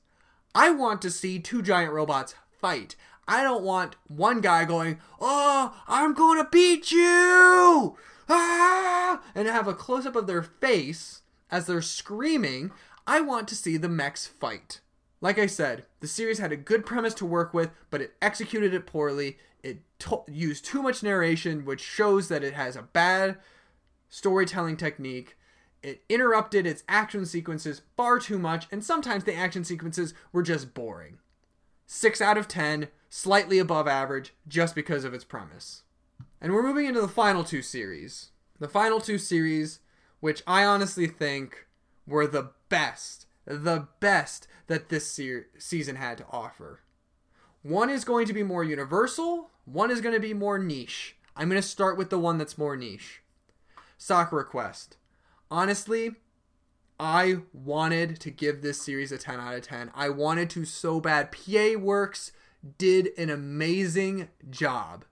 I 0.53 0.69
want 0.69 1.01
to 1.01 1.11
see 1.11 1.39
two 1.39 1.61
giant 1.61 1.91
robots 1.91 2.35
fight. 2.61 2.95
I 3.27 3.43
don't 3.43 3.63
want 3.65 3.97
one 4.07 4.39
guy 4.39 4.63
going, 4.63 4.99
Oh, 5.19 5.75
I'm 5.89 6.13
going 6.13 6.41
to 6.41 6.49
beat 6.49 6.91
you! 6.91 7.97
Ah! 8.29 9.21
And 9.35 9.49
have 9.49 9.67
a 9.67 9.73
close 9.73 10.05
up 10.05 10.15
of 10.15 10.27
their 10.27 10.43
face 10.43 11.21
as 11.51 11.65
they're 11.65 11.81
screaming. 11.81 12.71
I 13.05 13.19
want 13.19 13.49
to 13.49 13.55
see 13.55 13.75
the 13.75 13.89
mechs 13.89 14.25
fight. 14.25 14.79
Like 15.21 15.39
I 15.39 15.45
said, 15.45 15.85
the 16.01 16.07
series 16.07 16.39
had 16.39 16.51
a 16.51 16.57
good 16.57 16.85
premise 16.85 17.13
to 17.15 17.25
work 17.25 17.53
with, 17.53 17.71
but 17.89 18.01
it 18.01 18.15
executed 18.21 18.73
it 18.73 18.85
poorly. 18.85 19.37
It 19.63 19.79
to- 19.99 20.23
used 20.27 20.65
too 20.65 20.81
much 20.81 21.01
narration, 21.01 21.65
which 21.65 21.81
shows 21.81 22.27
that 22.27 22.43
it 22.43 22.53
has 22.53 22.75
a 22.75 22.83
bad 22.83 23.37
storytelling 24.09 24.77
technique. 24.77 25.37
It 25.81 26.03
interrupted 26.09 26.65
its 26.65 26.83
action 26.87 27.25
sequences 27.25 27.81
far 27.95 28.19
too 28.19 28.37
much, 28.37 28.67
and 28.71 28.83
sometimes 28.83 29.23
the 29.23 29.35
action 29.35 29.63
sequences 29.63 30.13
were 30.31 30.43
just 30.43 30.73
boring. 30.73 31.19
6 31.87 32.21
out 32.21 32.37
of 32.37 32.47
10, 32.47 32.87
slightly 33.09 33.59
above 33.59 33.87
average, 33.87 34.33
just 34.47 34.75
because 34.75 35.03
of 35.03 35.13
its 35.13 35.23
premise. 35.23 35.83
And 36.41 36.53
we're 36.53 36.63
moving 36.63 36.85
into 36.85 37.01
the 37.01 37.07
final 37.07 37.43
two 37.43 37.61
series. 37.61 38.31
The 38.59 38.67
final 38.67 38.99
two 38.99 39.17
series, 39.17 39.79
which 40.19 40.43
I 40.47 40.63
honestly 40.63 41.07
think 41.07 41.67
were 42.07 42.27
the 42.27 42.51
best, 42.69 43.24
the 43.45 43.87
best 43.99 44.47
that 44.67 44.89
this 44.89 45.07
se- 45.07 45.45
season 45.57 45.95
had 45.95 46.17
to 46.17 46.25
offer. 46.29 46.81
One 47.61 47.89
is 47.89 48.03
going 48.03 48.27
to 48.27 48.33
be 48.33 48.43
more 48.43 48.63
universal, 48.63 49.51
one 49.65 49.89
is 49.89 50.01
going 50.01 50.15
to 50.15 50.21
be 50.21 50.33
more 50.33 50.59
niche. 50.59 51.15
I'm 51.35 51.49
going 51.49 51.61
to 51.61 51.67
start 51.67 51.97
with 51.97 52.09
the 52.09 52.19
one 52.19 52.37
that's 52.37 52.57
more 52.57 52.77
niche. 52.77 53.21
Sakura 53.97 54.45
Quest. 54.45 54.97
Honestly, 55.49 56.11
I 56.99 57.39
wanted 57.51 58.19
to 58.21 58.31
give 58.31 58.61
this 58.61 58.81
series 58.81 59.11
a 59.11 59.17
10 59.17 59.39
out 59.39 59.55
of 59.55 59.61
10. 59.63 59.91
I 59.93 60.09
wanted 60.09 60.49
to 60.51 60.65
so 60.65 61.01
bad. 61.01 61.31
PA 61.31 61.77
Works 61.77 62.31
did 62.77 63.09
an 63.17 63.29
amazing 63.29 64.29
job. 64.49 65.05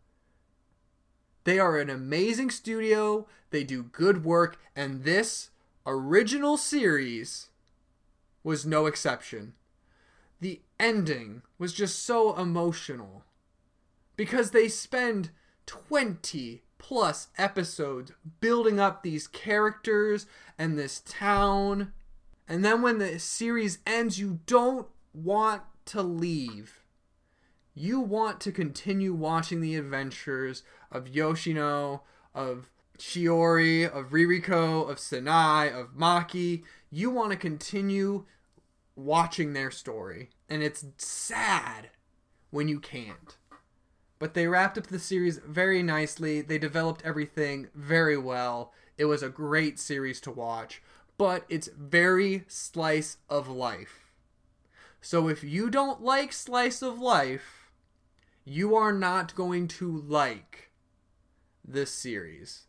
They 1.44 1.60
are 1.60 1.78
an 1.78 1.90
amazing 1.90 2.52
studio, 2.52 3.28
they 3.50 3.64
do 3.64 3.84
good 3.84 4.24
work, 4.24 4.58
and 4.76 5.04
this 5.04 5.50
original 5.86 6.56
series 6.56 7.50
was 8.44 8.66
no 8.66 8.86
exception. 8.86 9.54
The 10.40 10.62
ending 10.80 11.42
was 11.58 11.74
just 11.74 12.04
so 12.06 12.36
emotional 12.36 13.24
because 14.16 14.52
they 14.52 14.68
spend 14.68 15.30
20 15.66 16.64
plus 16.78 17.30
episodes 17.38 18.12
building 18.42 18.80
up 18.80 19.04
these 19.04 19.28
characters 19.28 20.26
and 20.58 20.78
this 20.78 21.02
town. 21.06 21.94
And 22.48 22.64
then 22.64 22.82
when 22.82 22.98
the 22.98 23.20
series 23.20 23.80
ends, 23.88 24.20
you 24.20 24.40
don't 24.46 24.88
want 25.14 25.62
to 25.86 26.02
leave. 26.02 26.82
You 27.74 28.02
want 28.02 28.42
to 28.42 28.52
continue 28.52 29.14
watching 29.14 29.62
the 29.62 29.76
adventures 29.76 30.64
of 30.92 31.08
Yoshino, 31.08 32.04
of 32.36 32.70
Shiori, 32.98 33.90
of 33.90 34.12
Ririko, 34.12 34.90
of 34.90 34.98
Sanae, 34.98 35.74
of 35.74 35.96
Maki. 35.96 36.64
You 36.96 37.10
want 37.10 37.32
to 37.32 37.38
continue 37.38 38.26
watching 38.96 39.54
their 39.54 39.72
story. 39.72 40.30
And 40.48 40.62
it's 40.62 40.86
sad 40.98 41.90
when 42.52 42.68
you 42.68 42.80
can't. 42.80 43.36
But 44.20 44.36
they 44.36 44.46
wrapped 44.46 44.78
up 44.78 44.86
the 44.86 45.00
series 45.00 45.40
very 45.40 45.82
nicely. 45.82 46.42
They 46.42 46.60
developed 46.60 47.02
everything 47.04 47.70
very 47.74 48.16
well. 48.16 48.74
It 48.96 49.06
was 49.06 49.24
a 49.24 49.30
great 49.30 49.80
series 49.80 50.22
to 50.22 50.30
watch, 50.30 50.84
but 51.18 51.46
it's 51.50 51.68
very 51.76 52.44
slice 52.48 53.18
of 53.28 53.48
life. 53.48 54.14
So 55.02 55.28
if 55.30 55.44
you 55.44 55.72
don't 55.72 56.04
like 56.04 56.32
slice 56.32 56.84
of 56.84 57.00
life, 57.00 57.72
you 58.46 58.76
are 58.76 58.94
not 58.94 59.34
going 59.34 59.68
to 59.70 59.98
like 59.98 60.70
this 61.66 61.90
series. 61.90 62.68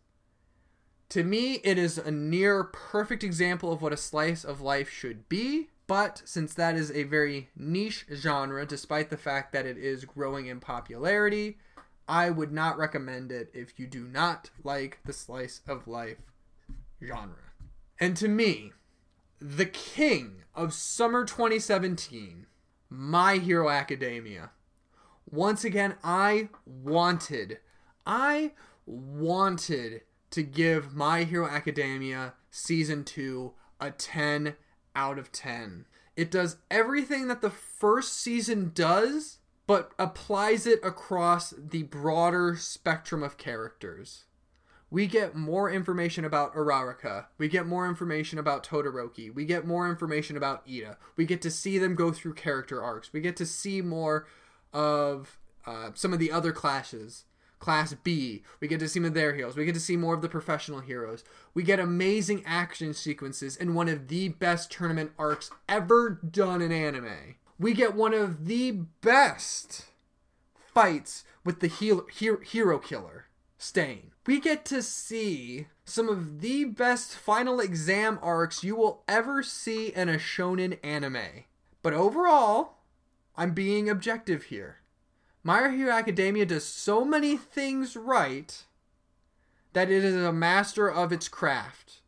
To 1.15 1.23
me, 1.23 1.61
it 1.63 1.79
is 1.79 1.97
a 1.97 2.11
near 2.11 2.65
perfect 2.65 3.23
example 3.23 3.71
of 3.71 3.81
what 3.81 3.93
a 3.93 3.97
slice 3.97 4.43
of 4.43 4.61
life 4.61 4.91
should 4.91 5.29
be. 5.29 5.69
But 5.87 6.21
since 6.25 6.55
that 6.55 6.75
is 6.75 6.91
a 6.91 7.05
very 7.05 7.51
niche 7.55 8.05
genre, 8.13 8.67
despite 8.67 9.11
the 9.11 9.17
fact 9.17 9.53
that 9.53 9.65
it 9.65 9.79
is 9.79 10.05
growing 10.05 10.47
in 10.47 10.59
popularity, 10.59 11.59
I 12.09 12.31
would 12.31 12.51
not 12.51 12.77
recommend 12.79 13.31
it 13.31 13.49
if 13.55 13.79
you 13.79 13.87
do 13.87 14.09
not 14.09 14.51
like 14.65 14.99
the 15.05 15.13
slice 15.13 15.61
of 15.69 15.87
life 15.87 16.19
genre. 17.01 17.53
And 18.01 18.17
to 18.17 18.27
me, 18.27 18.73
the 19.39 19.67
king 19.67 20.43
of 20.53 20.75
summer 20.75 21.25
2017, 21.25 22.47
My 22.91 23.37
Hero 23.37 23.69
Academia. 23.69 24.51
Once 25.31 25.63
again, 25.63 25.95
I 26.03 26.49
wanted, 26.67 27.59
I 28.05 28.51
wanted 28.85 30.01
to 30.35 30.43
give 30.43 30.95
My 30.95 31.23
Hero 31.23 31.47
Academia 31.47 32.35
season 32.51 33.05
2 33.05 33.53
a 33.81 33.93
10 33.93 34.57
out 34.97 35.17
of 35.17 35.31
10. 35.31 35.85
It 36.17 36.31
does 36.31 36.57
everything 36.71 37.29
that 37.29 37.41
the 37.41 37.51
first 37.51 38.15
season 38.15 38.73
does, 38.75 39.39
but 39.69 39.93
applies 39.97 40.67
it 40.67 40.81
across 40.83 41.51
the 41.51 41.85
broader 41.85 42.57
spectrum 42.57 43.23
of 43.23 43.37
characters. 43.37 44.25
We 44.91 45.07
get 45.07 45.37
more 45.37 45.71
information 45.71 46.25
about 46.25 46.55
Uraraka. 46.55 47.27
We 47.39 47.49
get 47.49 47.67
more 47.67 47.89
information 47.89 48.39
about 48.39 48.65
Todoroki. 48.65 49.33
We 49.33 49.45
get 49.45 49.65
more 49.65 49.89
information 49.89 50.37
about 50.37 50.67
Iida. 50.67 50.97
We 51.17 51.27
get 51.27 51.43
to 51.43 51.51
see 51.51 51.79
them 51.79 51.95
go 51.95 52.11
through 52.11 52.35
character 52.35 52.83
arcs. 52.83 53.13
We 53.13 53.21
get 53.21 53.37
to 53.37 53.47
see 53.47 53.83
more 53.83 54.27
of 54.73 55.39
uh, 55.65 55.91
some 55.95 56.13
of 56.13 56.19
the 56.19 56.33
other 56.33 56.53
classes. 56.53 57.25
Class 57.59 57.95
B. 57.95 58.43
We 58.61 58.69
get 58.69 58.81
to 58.81 58.89
see 58.89 59.01
their 59.01 59.35
heroes. 59.35 59.57
We 59.57 59.65
get 59.65 59.75
to 59.75 59.81
see 59.81 59.97
more 59.97 60.15
of 60.15 60.23
the 60.23 60.29
professional 60.29 60.81
heroes. 60.81 61.25
We 61.55 61.63
get 61.63 61.81
amazing 61.81 62.43
action 62.45 62.93
sequences 62.95 63.57
in 63.57 63.75
one 63.75 63.89
of 63.89 64.09
the 64.09 64.29
best 64.29 64.71
tournament 64.71 65.13
arcs 65.19 65.51
ever 65.69 66.11
done 66.11 66.61
in 66.61 66.73
anime. 66.73 67.37
We 67.59 67.73
get 67.73 67.95
one 67.95 68.13
of 68.13 68.47
the 68.47 68.73
best 69.01 69.87
fights 70.57 71.25
with 71.45 71.61
the 71.61 71.69
hero, 71.69 72.05
hero 72.09 72.79
killer, 72.79 73.27
Stain. 73.57 74.11
We 74.27 74.41
get 74.41 74.65
to 74.67 74.83
see 74.83 75.69
some 75.85 76.09
of 76.09 76.41
the 76.41 76.65
best 76.65 77.15
final 77.15 77.61
exam 77.61 78.19
arcs 78.23 78.65
you 78.65 78.75
will 78.75 79.05
ever 79.07 79.43
see 79.43 79.89
in 79.89 80.09
a 80.09 80.15
shonen 80.15 80.79
anime. 80.83 81.45
But 81.83 81.93
overall, 81.93 82.79
I'm 83.37 83.53
being 83.53 83.89
objective 83.89 84.45
here. 84.45 84.79
My 85.47 85.69
Hero 85.69 85.93
Academia 85.93 86.47
does 86.47 86.65
so 86.65 87.05
many 87.05 87.37
things 87.37 87.97
right 87.97 88.65
that 89.75 89.91
it 89.91 90.03
is 90.03 90.17
a 90.17 90.33
master 90.33 90.91
of 90.91 91.13
its 91.13 91.29
craft. 91.29 92.01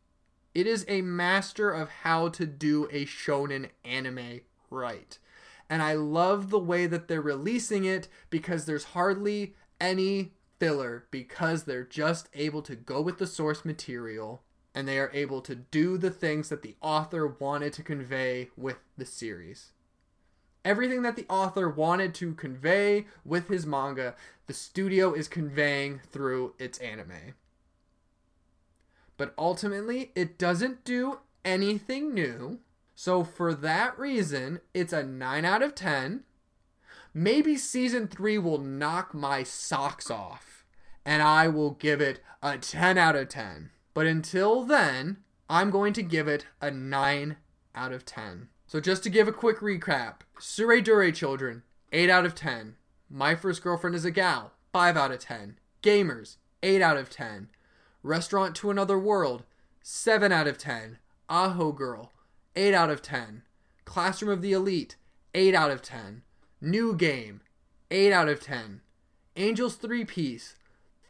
It 0.55 0.65
is 0.65 0.83
a 0.87 1.01
master 1.01 1.69
of 1.69 1.89
how 2.01 2.29
to 2.29 2.47
do 2.47 2.85
a 2.91 3.05
shonen 3.05 3.69
anime 3.85 4.41
right. 4.71 5.19
And 5.69 5.83
I 5.83 5.93
love 5.93 6.49
the 6.49 6.57
way 6.57 6.87
that 6.87 7.07
they're 7.07 7.21
releasing 7.21 7.85
it 7.85 8.07
because 8.31 8.65
there's 8.65 8.85
hardly 8.85 9.53
any 9.79 10.31
filler 10.57 11.05
because 11.11 11.65
they're 11.65 11.83
just 11.83 12.29
able 12.33 12.63
to 12.63 12.75
go 12.75 13.01
with 13.01 13.19
the 13.19 13.27
source 13.27 13.63
material 13.63 14.41
and 14.73 14.87
they 14.87 14.97
are 14.97 15.11
able 15.13 15.41
to 15.41 15.53
do 15.53 15.99
the 15.99 16.09
things 16.09 16.49
that 16.49 16.63
the 16.63 16.75
author 16.81 17.27
wanted 17.27 17.73
to 17.73 17.83
convey 17.83 18.49
with 18.57 18.77
the 18.97 19.05
series. 19.05 19.73
Everything 20.65 21.01
that 21.03 21.15
the 21.15 21.25
author 21.29 21.69
wanted 21.69 22.13
to 22.15 22.33
convey 22.33 23.07
with 23.23 23.47
his 23.47 23.65
manga, 23.65 24.15
the 24.47 24.53
studio 24.53 25.13
is 25.13 25.27
conveying 25.27 26.01
through 26.11 26.53
its 26.59 26.77
anime. 26.79 27.33
But 29.17 29.33
ultimately, 29.37 30.11
it 30.15 30.37
doesn't 30.37 30.83
do 30.83 31.19
anything 31.43 32.13
new. 32.13 32.59
So, 32.95 33.23
for 33.23 33.53
that 33.53 33.97
reason, 33.97 34.59
it's 34.73 34.93
a 34.93 35.03
9 35.03 35.45
out 35.45 35.61
of 35.61 35.75
10. 35.75 36.23
Maybe 37.13 37.57
season 37.57 38.07
3 38.07 38.37
will 38.37 38.59
knock 38.59 39.13
my 39.13 39.43
socks 39.43 40.11
off, 40.11 40.65
and 41.05 41.21
I 41.21 41.47
will 41.47 41.71
give 41.71 42.01
it 42.01 42.21
a 42.43 42.57
10 42.57 42.97
out 42.97 43.15
of 43.15 43.29
10. 43.29 43.71
But 43.93 44.05
until 44.05 44.63
then, 44.63 45.17
I'm 45.49 45.71
going 45.71 45.93
to 45.93 46.03
give 46.03 46.27
it 46.27 46.45
a 46.61 46.69
9 46.69 47.37
out 47.73 47.91
of 47.91 48.05
10. 48.05 48.49
So 48.67 48.79
just 48.79 49.03
to 49.03 49.09
give 49.09 49.27
a 49.27 49.31
quick 49.31 49.59
recap, 49.59 50.21
Tsuredure 50.39 51.13
Children, 51.13 51.63
8 51.91 52.09
out 52.09 52.25
of 52.25 52.35
10. 52.35 52.75
My 53.09 53.33
First 53.33 53.63
Girlfriend 53.63 53.95
is 53.95 54.05
a 54.05 54.11
Gal, 54.11 54.51
5 54.71 54.95
out 54.95 55.11
of 55.11 55.19
10. 55.19 55.57
Gamers, 55.81 56.37
8 56.61 56.81
out 56.81 56.97
of 56.97 57.09
10. 57.09 57.49
Restaurant 58.03 58.55
to 58.57 58.69
Another 58.69 58.99
World, 58.99 59.43
7 59.81 60.31
out 60.31 60.47
of 60.47 60.57
10. 60.59 60.99
Aho 61.27 61.71
Girl, 61.71 62.11
8 62.55 62.73
out 62.75 62.91
of 62.91 63.01
10. 63.01 63.41
Classroom 63.85 64.31
of 64.31 64.41
the 64.41 64.53
Elite, 64.53 64.95
8 65.33 65.55
out 65.55 65.71
of 65.71 65.81
10. 65.81 66.21
New 66.61 66.95
Game, 66.95 67.41
8 67.89 68.13
out 68.13 68.29
of 68.29 68.39
10. 68.39 68.81
Angels 69.37 69.75
3 69.75 70.05
Piece, 70.05 70.55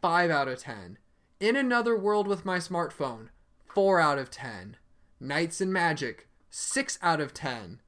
5 0.00 0.30
out 0.30 0.48
of 0.48 0.60
10. 0.60 0.96
In 1.38 1.54
Another 1.54 1.96
World 1.96 2.26
with 2.26 2.46
My 2.46 2.58
Smartphone, 2.58 3.28
4 3.66 4.00
out 4.00 4.18
of 4.18 4.30
10. 4.30 4.76
Knights 5.20 5.60
and 5.60 5.72
Magic, 5.72 6.28
6 6.48 6.98
out 7.02 7.20
of 7.20 7.34
10. 7.34 7.80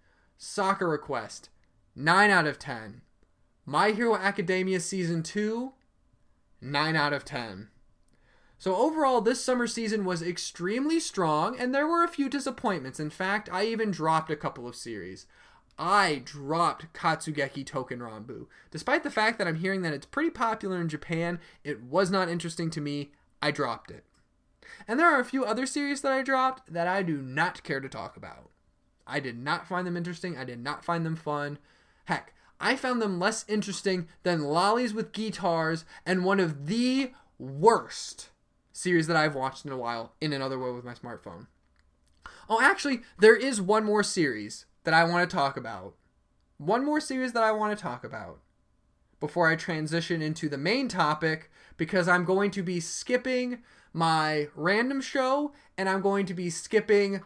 Sakura 0.42 0.98
Quest, 0.98 1.50
9 1.94 2.30
out 2.30 2.46
of 2.46 2.58
10. 2.58 3.02
My 3.66 3.90
Hero 3.90 4.16
Academia 4.16 4.80
Season 4.80 5.22
2, 5.22 5.74
9 6.62 6.96
out 6.96 7.12
of 7.12 7.26
10. 7.26 7.68
So 8.56 8.74
overall, 8.74 9.20
this 9.20 9.44
summer 9.44 9.66
season 9.66 10.06
was 10.06 10.22
extremely 10.22 10.98
strong, 10.98 11.60
and 11.60 11.74
there 11.74 11.86
were 11.86 12.02
a 12.02 12.08
few 12.08 12.30
disappointments. 12.30 12.98
In 12.98 13.10
fact, 13.10 13.50
I 13.52 13.66
even 13.66 13.90
dropped 13.90 14.30
a 14.30 14.36
couple 14.36 14.66
of 14.66 14.74
series. 14.74 15.26
I 15.78 16.22
dropped 16.24 16.90
Katsugeki 16.94 17.66
Token 17.66 17.98
Ranbu. 17.98 18.46
Despite 18.70 19.02
the 19.02 19.10
fact 19.10 19.36
that 19.36 19.46
I'm 19.46 19.56
hearing 19.56 19.82
that 19.82 19.92
it's 19.92 20.06
pretty 20.06 20.30
popular 20.30 20.80
in 20.80 20.88
Japan, 20.88 21.38
it 21.64 21.82
was 21.82 22.10
not 22.10 22.30
interesting 22.30 22.70
to 22.70 22.80
me. 22.80 23.12
I 23.42 23.50
dropped 23.50 23.90
it. 23.90 24.06
And 24.88 24.98
there 24.98 25.14
are 25.14 25.20
a 25.20 25.24
few 25.24 25.44
other 25.44 25.66
series 25.66 26.00
that 26.00 26.12
I 26.12 26.22
dropped 26.22 26.72
that 26.72 26.88
I 26.88 27.02
do 27.02 27.20
not 27.20 27.62
care 27.62 27.80
to 27.80 27.90
talk 27.90 28.16
about. 28.16 28.50
I 29.10 29.20
did 29.20 29.38
not 29.38 29.66
find 29.66 29.86
them 29.86 29.96
interesting. 29.96 30.36
I 30.36 30.44
did 30.44 30.60
not 30.60 30.84
find 30.84 31.04
them 31.04 31.16
fun. 31.16 31.58
Heck, 32.06 32.34
I 32.60 32.76
found 32.76 33.00
them 33.00 33.18
less 33.18 33.44
interesting 33.48 34.08
than 34.22 34.42
Lollies 34.42 34.94
with 34.94 35.12
Guitars 35.12 35.84
and 36.04 36.24
one 36.24 36.40
of 36.40 36.66
the 36.66 37.12
worst 37.38 38.28
series 38.72 39.06
that 39.06 39.16
I've 39.16 39.34
watched 39.34 39.64
in 39.64 39.72
a 39.72 39.76
while 39.76 40.12
in 40.20 40.32
another 40.32 40.58
world 40.58 40.76
with 40.76 40.84
my 40.84 40.94
smartphone. 40.94 41.46
Oh, 42.48 42.60
actually, 42.60 43.00
there 43.18 43.36
is 43.36 43.60
one 43.60 43.84
more 43.84 44.02
series 44.02 44.66
that 44.84 44.94
I 44.94 45.04
want 45.04 45.28
to 45.28 45.34
talk 45.34 45.56
about. 45.56 45.94
One 46.58 46.84
more 46.84 47.00
series 47.00 47.32
that 47.32 47.42
I 47.42 47.52
want 47.52 47.76
to 47.76 47.82
talk 47.82 48.04
about 48.04 48.40
before 49.20 49.48
I 49.48 49.56
transition 49.56 50.20
into 50.20 50.48
the 50.48 50.58
main 50.58 50.88
topic 50.88 51.50
because 51.76 52.08
I'm 52.08 52.24
going 52.24 52.50
to 52.52 52.62
be 52.62 52.80
skipping 52.80 53.58
my 53.92 54.48
random 54.54 55.00
show 55.00 55.52
and 55.78 55.88
I'm 55.88 56.00
going 56.00 56.26
to 56.26 56.34
be 56.34 56.50
skipping 56.50 57.22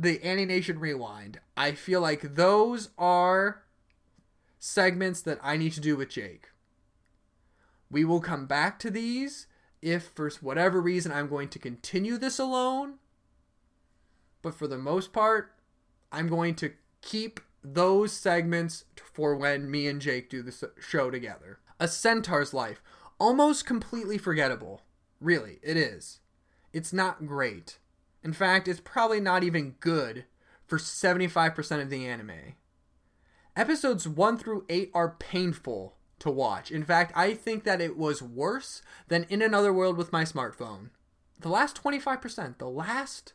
the 0.00 0.24
Animation 0.24 0.78
Rewind. 0.78 1.40
I 1.56 1.72
feel 1.72 2.00
like 2.00 2.36
those 2.36 2.90
are 2.96 3.62
segments 4.58 5.22
that 5.22 5.38
I 5.42 5.56
need 5.56 5.72
to 5.72 5.80
do 5.80 5.96
with 5.96 6.10
Jake. 6.10 6.50
We 7.90 8.04
will 8.04 8.20
come 8.20 8.46
back 8.46 8.78
to 8.80 8.90
these 8.90 9.46
if, 9.82 10.10
for 10.14 10.30
whatever 10.40 10.80
reason, 10.80 11.10
I'm 11.10 11.28
going 11.28 11.48
to 11.48 11.58
continue 11.58 12.16
this 12.16 12.38
alone. 12.38 12.94
But 14.42 14.54
for 14.54 14.68
the 14.68 14.78
most 14.78 15.12
part, 15.12 15.52
I'm 16.12 16.28
going 16.28 16.54
to 16.56 16.72
keep 17.00 17.40
those 17.62 18.12
segments 18.12 18.84
for 19.12 19.34
when 19.34 19.70
me 19.70 19.88
and 19.88 20.00
Jake 20.00 20.30
do 20.30 20.42
the 20.42 20.70
show 20.78 21.10
together. 21.10 21.58
A 21.80 21.88
Centaur's 21.88 22.54
Life. 22.54 22.80
Almost 23.18 23.66
completely 23.66 24.16
forgettable. 24.16 24.82
Really, 25.20 25.58
it 25.62 25.76
is. 25.76 26.20
It's 26.72 26.92
not 26.92 27.26
great. 27.26 27.78
In 28.28 28.34
fact, 28.34 28.68
it's 28.68 28.78
probably 28.78 29.20
not 29.20 29.42
even 29.42 29.76
good 29.80 30.26
for 30.66 30.76
75% 30.76 31.80
of 31.80 31.88
the 31.88 32.06
anime. 32.06 32.56
Episodes 33.56 34.06
1 34.06 34.36
through 34.36 34.66
8 34.68 34.90
are 34.92 35.16
painful 35.18 35.96
to 36.18 36.30
watch. 36.30 36.70
In 36.70 36.84
fact, 36.84 37.10
I 37.16 37.32
think 37.32 37.64
that 37.64 37.80
it 37.80 37.96
was 37.96 38.20
worse 38.20 38.82
than 39.08 39.24
In 39.30 39.40
Another 39.40 39.72
World 39.72 39.96
with 39.96 40.12
my 40.12 40.24
smartphone. 40.24 40.90
The 41.40 41.48
last 41.48 41.82
25%, 41.82 42.58
the 42.58 42.68
last 42.68 43.32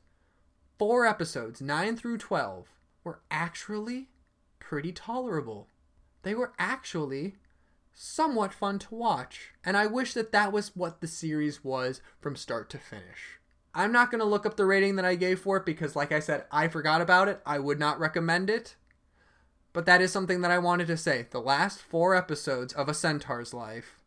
four 0.77 1.08
episodes, 1.08 1.60
9 1.60 1.97
through 1.97 2.19
12, 2.19 2.67
were 3.03 3.21
actually 3.32 4.10
pretty 4.60 4.91
tolerable. 4.91 5.69
They 6.21 6.36
were 6.36 6.53
actually 6.60 7.38
somewhat 7.95 8.53
fun 8.53 8.77
to 8.77 8.93
watch, 8.93 9.53
and 9.65 9.75
I 9.75 9.88
wish 9.88 10.13
that 10.13 10.32
that 10.34 10.51
was 10.51 10.75
what 10.75 11.01
the 11.01 11.08
series 11.08 11.63
was 11.63 11.99
from 12.21 12.36
start 12.36 12.69
to 12.69 12.77
finish. 12.77 13.39
I'm 13.75 13.91
not 13.91 14.12
going 14.12 14.19
to 14.19 14.25
look 14.25 14.45
up 14.45 14.55
the 14.55 14.65
rating 14.65 14.97
that 14.97 15.05
I 15.05 15.15
gave 15.15 15.39
for 15.39 15.57
it 15.57 15.65
because, 15.65 15.95
like 15.95 16.12
I 16.12 16.19
said, 16.19 16.45
I 16.51 16.67
forgot 16.67 17.01
about 17.01 17.27
it. 17.27 17.41
I 17.45 17.57
would 17.59 17.79
not 17.79 17.99
recommend 17.99 18.49
it. 18.49 18.75
But 19.73 19.88
that 19.88 20.01
is 20.01 20.12
something 20.12 20.41
that 20.41 20.51
I 20.51 20.59
wanted 20.59 20.88
to 20.88 20.97
say. 20.97 21.25
The 21.31 21.41
last 21.41 21.81
four 21.81 22.15
episodes 22.15 22.73
of 22.73 22.88
A 22.88 22.93
Centaur's 22.93 23.53
Life 23.53 23.99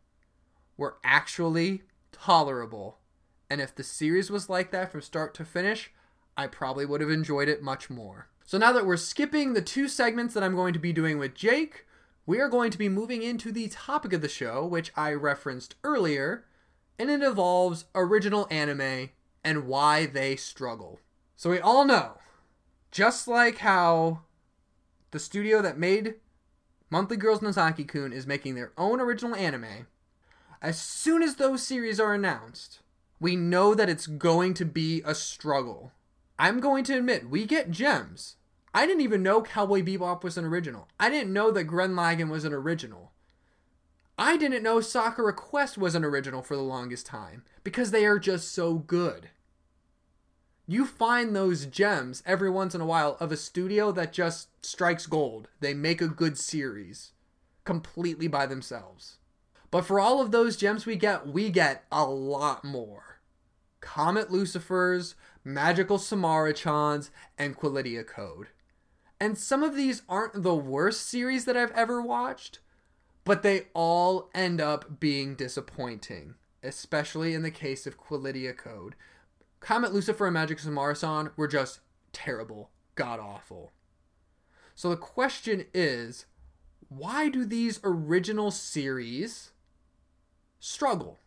were 0.77 0.97
actually 1.03 1.83
tolerable. 2.13 2.99
And 3.49 3.59
if 3.59 3.75
the 3.75 3.83
series 3.83 4.31
was 4.31 4.49
like 4.49 4.71
that 4.71 4.91
from 4.91 5.01
start 5.01 5.33
to 5.35 5.45
finish, 5.45 5.91
I 6.37 6.47
probably 6.47 6.85
would 6.85 7.01
have 7.01 7.09
enjoyed 7.09 7.49
it 7.49 7.61
much 7.61 7.89
more. 7.89 8.29
So 8.45 8.57
now 8.57 8.71
that 8.71 8.85
we're 8.85 8.95
skipping 8.95 9.53
the 9.53 9.61
two 9.61 9.89
segments 9.89 10.33
that 10.33 10.43
I'm 10.43 10.55
going 10.55 10.73
to 10.73 10.79
be 10.79 10.93
doing 10.93 11.17
with 11.17 11.35
Jake, 11.35 11.85
we 12.25 12.39
are 12.39 12.47
going 12.47 12.71
to 12.71 12.77
be 12.77 12.87
moving 12.87 13.21
into 13.21 13.51
the 13.51 13.67
topic 13.67 14.13
of 14.13 14.21
the 14.21 14.29
show, 14.29 14.65
which 14.65 14.91
I 14.95 15.11
referenced 15.11 15.75
earlier, 15.83 16.45
and 16.97 17.09
it 17.09 17.21
involves 17.21 17.85
original 17.93 18.47
anime 18.49 19.09
and 19.43 19.67
why 19.67 20.05
they 20.05 20.35
struggle. 20.35 20.99
So 21.35 21.49
we 21.49 21.59
all 21.59 21.85
know 21.85 22.17
Just 22.91 23.27
like 23.27 23.59
how 23.59 24.21
the 25.11 25.19
studio 25.19 25.61
that 25.61 25.77
made 25.77 26.15
Monthly 26.89 27.17
Girls 27.17 27.41
Nozaki 27.41 27.83
Kun 27.83 28.13
is 28.13 28.25
making 28.25 28.55
their 28.55 28.71
own 28.77 29.01
original 29.01 29.35
anime, 29.35 29.87
as 30.61 30.79
soon 30.79 31.21
as 31.21 31.35
those 31.35 31.61
series 31.61 31.99
are 31.99 32.13
announced, 32.13 32.79
we 33.19 33.35
know 33.35 33.75
that 33.75 33.89
it's 33.89 34.07
going 34.07 34.53
to 34.55 34.65
be 34.65 35.01
a 35.05 35.13
struggle. 35.13 35.91
I'm 36.39 36.59
going 36.59 36.83
to 36.85 36.97
admit, 36.97 37.29
we 37.29 37.45
get 37.45 37.71
gems. 37.71 38.35
I 38.73 38.85
didn't 38.85 39.01
even 39.01 39.23
know 39.23 39.41
Cowboy 39.41 39.81
Bebop 39.81 40.23
was 40.23 40.37
an 40.37 40.45
original. 40.45 40.87
I 40.99 41.09
didn't 41.09 41.33
know 41.33 41.51
that 41.51 41.67
Gurren 41.67 41.93
Lagann 41.93 42.29
was 42.29 42.45
an 42.45 42.53
original. 42.53 43.11
I 44.17 44.35
didn't 44.35 44.63
know 44.63 44.81
Sakura 44.81 45.33
Quest 45.33 45.77
was 45.77 45.93
an 45.93 46.03
original 46.03 46.41
for 46.41 46.55
the 46.55 46.63
longest 46.63 47.05
time 47.05 47.43
because 47.63 47.91
they 47.91 48.05
are 48.05 48.17
just 48.17 48.51
so 48.51 48.75
good. 48.75 49.29
You 50.65 50.85
find 50.85 51.35
those 51.35 51.65
gems 51.65 52.23
every 52.25 52.49
once 52.49 52.73
in 52.73 52.81
a 52.81 52.85
while 52.85 53.15
of 53.19 53.31
a 53.31 53.37
studio 53.37 53.91
that 53.93 54.11
just 54.11 54.49
strikes 54.65 55.05
gold. 55.05 55.47
They 55.59 55.73
make 55.73 56.01
a 56.01 56.07
good 56.07 56.37
series 56.37 57.11
completely 57.63 58.27
by 58.27 58.47
themselves. 58.47 59.17
But 59.69 59.85
for 59.85 59.99
all 59.99 60.21
of 60.21 60.31
those 60.31 60.57
gems 60.57 60.85
we 60.85 60.95
get, 60.95 61.27
we 61.27 61.49
get 61.49 61.85
a 61.91 62.05
lot 62.05 62.63
more. 62.63 63.19
Comet 63.81 64.29
Lucifers, 64.29 65.13
Magical 65.43 65.99
Samara-chans, 65.99 67.11
and 67.37 67.57
Qualidea 67.57 68.05
Code. 68.05 68.47
And 69.19 69.37
some 69.37 69.63
of 69.63 69.75
these 69.75 70.01
aren't 70.09 70.43
the 70.43 70.55
worst 70.55 71.07
series 71.07 71.45
that 71.45 71.55
I've 71.55 71.71
ever 71.71 72.01
watched, 72.01 72.59
but 73.27 73.43
they 73.43 73.63
all 73.73 74.29
end 74.33 74.61
up 74.61 75.01
being 75.01 75.35
disappointing, 75.35 76.35
especially 76.63 77.33
in 77.33 77.43
the 77.43 77.51
case 77.51 77.85
of 77.85 77.99
Qualidea 77.99 78.55
Code. 78.55 78.95
Comet 79.59 79.93
Lucifer 79.93 80.27
and 80.27 80.33
Magic 80.33 80.59
Samara-san 80.59 81.31
were 81.35 81.49
just 81.49 81.81
terrible, 82.13 82.69
god 82.95 83.19
awful. 83.19 83.73
So 84.75 84.89
the 84.89 84.95
question 84.95 85.65
is, 85.73 86.25
why 86.87 87.27
do 87.27 87.43
these 87.43 87.81
original 87.83 88.49
series 88.49 89.51
struggle? 90.61 91.19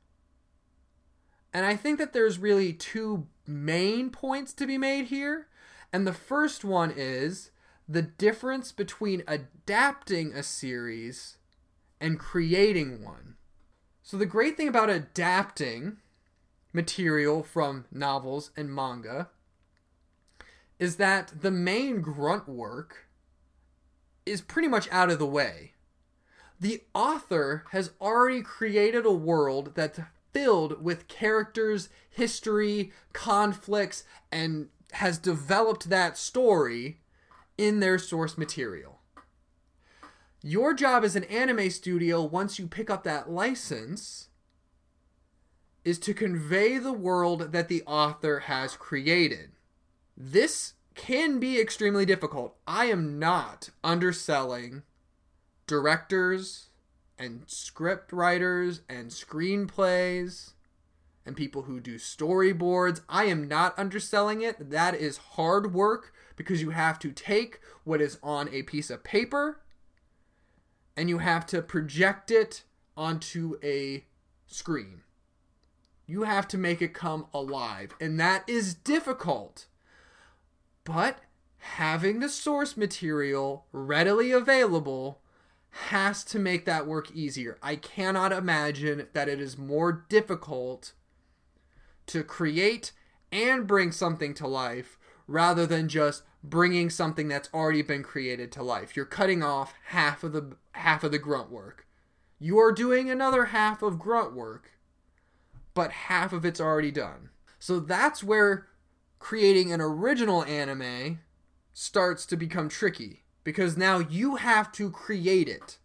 And 1.52 1.66
I 1.66 1.76
think 1.76 1.98
that 1.98 2.14
there's 2.14 2.38
really 2.38 2.72
two 2.72 3.26
main 3.46 4.08
points 4.08 4.54
to 4.54 4.66
be 4.66 4.78
made 4.78 5.06
here. 5.06 5.48
And 5.92 6.06
the 6.06 6.14
first 6.14 6.64
one 6.64 6.94
is 6.96 7.50
the 7.86 8.02
difference 8.02 8.72
between 8.72 9.22
adapting 9.28 10.32
a 10.32 10.42
series 10.42 11.36
and 12.00 12.18
creating 12.18 13.02
one. 13.04 13.36
So, 14.02 14.16
the 14.16 14.26
great 14.26 14.56
thing 14.56 14.68
about 14.68 14.90
adapting 14.90 15.98
material 16.72 17.42
from 17.42 17.84
novels 17.92 18.50
and 18.56 18.74
manga 18.74 19.28
is 20.78 20.96
that 20.96 21.32
the 21.42 21.50
main 21.50 22.00
grunt 22.00 22.48
work 22.48 23.06
is 24.24 24.40
pretty 24.40 24.68
much 24.68 24.88
out 24.90 25.10
of 25.10 25.18
the 25.18 25.26
way. 25.26 25.72
The 26.58 26.82
author 26.94 27.64
has 27.70 27.92
already 28.00 28.42
created 28.42 29.04
a 29.04 29.12
world 29.12 29.72
that's 29.74 30.00
filled 30.32 30.82
with 30.82 31.08
characters, 31.08 31.88
history, 32.08 32.92
conflicts, 33.12 34.04
and 34.30 34.68
has 34.92 35.18
developed 35.18 35.88
that 35.88 36.16
story 36.16 37.00
in 37.58 37.80
their 37.80 37.98
source 37.98 38.38
material. 38.38 38.99
Your 40.42 40.72
job 40.72 41.04
as 41.04 41.16
an 41.16 41.24
anime 41.24 41.68
studio, 41.70 42.22
once 42.22 42.58
you 42.58 42.66
pick 42.66 42.88
up 42.88 43.04
that 43.04 43.30
license, 43.30 44.28
is 45.84 45.98
to 46.00 46.14
convey 46.14 46.78
the 46.78 46.92
world 46.92 47.52
that 47.52 47.68
the 47.68 47.82
author 47.86 48.40
has 48.40 48.76
created. 48.76 49.50
This 50.16 50.74
can 50.94 51.38
be 51.38 51.60
extremely 51.60 52.06
difficult. 52.06 52.56
I 52.66 52.86
am 52.86 53.18
not 53.18 53.70
underselling 53.84 54.82
directors 55.66 56.68
and 57.18 57.42
script 57.46 58.12
writers 58.12 58.80
and 58.88 59.10
screenplays 59.10 60.52
and 61.26 61.36
people 61.36 61.62
who 61.62 61.80
do 61.80 61.96
storyboards. 61.96 63.02
I 63.08 63.24
am 63.24 63.46
not 63.46 63.78
underselling 63.78 64.40
it. 64.40 64.70
That 64.70 64.94
is 64.94 65.18
hard 65.18 65.74
work 65.74 66.12
because 66.34 66.62
you 66.62 66.70
have 66.70 66.98
to 67.00 67.12
take 67.12 67.60
what 67.84 68.00
is 68.00 68.18
on 68.22 68.48
a 68.48 68.62
piece 68.62 68.88
of 68.88 69.04
paper 69.04 69.59
and 71.00 71.08
you 71.08 71.16
have 71.16 71.46
to 71.46 71.62
project 71.62 72.30
it 72.30 72.62
onto 72.94 73.56
a 73.62 74.04
screen. 74.46 75.00
You 76.06 76.24
have 76.24 76.46
to 76.48 76.58
make 76.58 76.82
it 76.82 76.92
come 76.92 77.24
alive, 77.32 77.94
and 77.98 78.20
that 78.20 78.46
is 78.46 78.74
difficult. 78.74 79.64
But 80.84 81.20
having 81.56 82.20
the 82.20 82.28
source 82.28 82.76
material 82.76 83.64
readily 83.72 84.30
available 84.30 85.22
has 85.70 86.22
to 86.24 86.38
make 86.38 86.66
that 86.66 86.86
work 86.86 87.10
easier. 87.12 87.56
I 87.62 87.76
cannot 87.76 88.30
imagine 88.30 89.06
that 89.14 89.26
it 89.26 89.40
is 89.40 89.56
more 89.56 90.04
difficult 90.10 90.92
to 92.08 92.22
create 92.22 92.92
and 93.32 93.66
bring 93.66 93.90
something 93.90 94.34
to 94.34 94.46
life 94.46 94.98
rather 95.30 95.66
than 95.66 95.88
just 95.88 96.22
bringing 96.42 96.90
something 96.90 97.28
that's 97.28 97.50
already 97.52 97.82
been 97.82 98.02
created 98.02 98.50
to 98.52 98.62
life. 98.62 98.96
You're 98.96 99.06
cutting 99.06 99.42
off 99.42 99.74
half 99.86 100.24
of 100.24 100.32
the 100.32 100.56
half 100.72 101.04
of 101.04 101.12
the 101.12 101.18
grunt 101.18 101.50
work. 101.50 101.86
You 102.38 102.58
are 102.58 102.72
doing 102.72 103.10
another 103.10 103.46
half 103.46 103.82
of 103.82 103.98
grunt 103.98 104.34
work 104.34 104.72
but 105.74 105.92
half 105.92 106.32
of 106.32 106.44
it's 106.44 106.60
already 106.60 106.90
done. 106.90 107.30
So 107.58 107.80
that's 107.80 108.24
where 108.24 108.66
creating 109.18 109.72
an 109.72 109.80
original 109.80 110.44
anime 110.44 111.20
starts 111.72 112.26
to 112.26 112.36
become 112.36 112.68
tricky 112.68 113.24
because 113.44 113.76
now 113.76 113.98
you 113.98 114.36
have 114.36 114.72
to 114.72 114.90
create 114.90 115.48
it. 115.48 115.78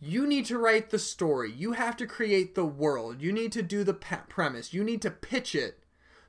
You 0.00 0.26
need 0.26 0.46
to 0.46 0.58
write 0.58 0.90
the 0.90 0.98
story. 0.98 1.52
You 1.52 1.72
have 1.72 1.96
to 1.98 2.06
create 2.06 2.54
the 2.54 2.64
world. 2.64 3.20
You 3.22 3.32
need 3.32 3.52
to 3.52 3.62
do 3.62 3.84
the 3.84 3.94
pe- 3.94 4.26
premise. 4.28 4.74
You 4.74 4.82
need 4.82 5.00
to 5.02 5.10
pitch 5.10 5.54
it 5.54 5.84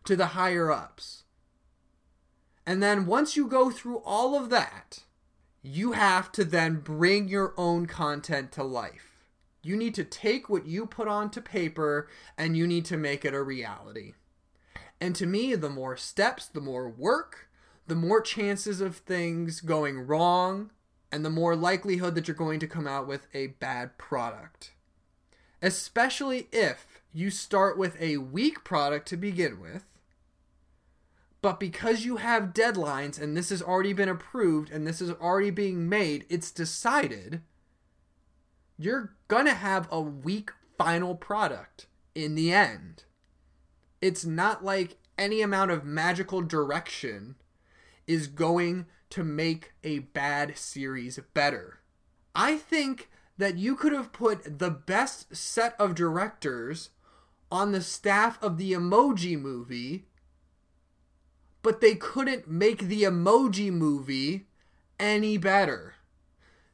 to 0.05 0.15
the 0.15 0.27
higher 0.27 0.71
ups. 0.71 1.23
And 2.65 2.81
then 2.81 3.05
once 3.05 3.35
you 3.35 3.47
go 3.47 3.69
through 3.69 3.97
all 4.05 4.35
of 4.35 4.49
that, 4.49 4.99
you 5.61 5.93
have 5.93 6.31
to 6.33 6.43
then 6.43 6.79
bring 6.79 7.27
your 7.27 7.53
own 7.57 7.85
content 7.85 8.51
to 8.53 8.63
life. 8.63 9.25
You 9.61 9.77
need 9.77 9.95
to 9.95 10.03
take 10.03 10.49
what 10.49 10.65
you 10.65 10.85
put 10.85 11.07
onto 11.07 11.41
paper 11.41 12.09
and 12.37 12.57
you 12.57 12.67
need 12.67 12.85
to 12.85 12.97
make 12.97 13.23
it 13.23 13.33
a 13.33 13.41
reality. 13.41 14.13
And 14.99 15.15
to 15.15 15.25
me, 15.25 15.55
the 15.55 15.69
more 15.69 15.97
steps, 15.97 16.47
the 16.47 16.61
more 16.61 16.89
work, 16.89 17.49
the 17.87 17.95
more 17.95 18.21
chances 18.21 18.81
of 18.81 18.97
things 18.97 19.61
going 19.61 20.07
wrong, 20.07 20.71
and 21.11 21.23
the 21.23 21.29
more 21.29 21.55
likelihood 21.55 22.15
that 22.15 22.27
you're 22.27 22.35
going 22.35 22.59
to 22.59 22.67
come 22.67 22.87
out 22.87 23.07
with 23.07 23.27
a 23.33 23.47
bad 23.47 23.97
product. 23.97 24.71
Especially 25.61 26.47
if 26.51 27.01
you 27.13 27.29
start 27.29 27.77
with 27.77 27.95
a 28.01 28.17
weak 28.17 28.63
product 28.63 29.07
to 29.09 29.17
begin 29.17 29.61
with, 29.61 29.85
but 31.43 31.59
because 31.59 32.05
you 32.05 32.15
have 32.15 32.53
deadlines 32.53 33.21
and 33.21 33.35
this 33.35 33.49
has 33.49 33.61
already 33.61 33.91
been 33.91 34.07
approved 34.07 34.71
and 34.71 34.87
this 34.87 35.01
is 35.01 35.11
already 35.11 35.49
being 35.51 35.89
made, 35.89 36.25
it's 36.29 36.51
decided 36.51 37.41
you're 38.77 39.13
going 39.27 39.45
to 39.45 39.53
have 39.53 39.89
a 39.91 39.99
weak 39.99 40.51
final 40.77 41.15
product 41.15 41.87
in 42.15 42.35
the 42.35 42.53
end. 42.53 43.03
It's 44.01 44.23
not 44.23 44.63
like 44.63 44.95
any 45.17 45.41
amount 45.41 45.71
of 45.71 45.83
magical 45.83 46.41
direction 46.41 47.35
is 48.07 48.27
going 48.27 48.85
to 49.09 49.25
make 49.25 49.73
a 49.83 49.99
bad 49.99 50.57
series 50.57 51.19
better. 51.33 51.81
I 52.33 52.55
think 52.55 53.09
that 53.37 53.57
you 53.57 53.75
could 53.75 53.91
have 53.91 54.13
put 54.13 54.59
the 54.59 54.71
best 54.71 55.35
set 55.35 55.75
of 55.77 55.93
directors 55.93 56.91
on 57.51 57.73
the 57.73 57.81
staff 57.81 58.41
of 58.41 58.57
the 58.57 58.71
emoji 58.71 59.37
movie, 59.37 60.05
but 61.63 61.81
they 61.81 61.95
couldn't 61.95 62.47
make 62.47 62.83
the 62.83 63.01
emoji 63.01 63.71
movie 63.71 64.45
any 64.99 65.37
better. 65.37 65.95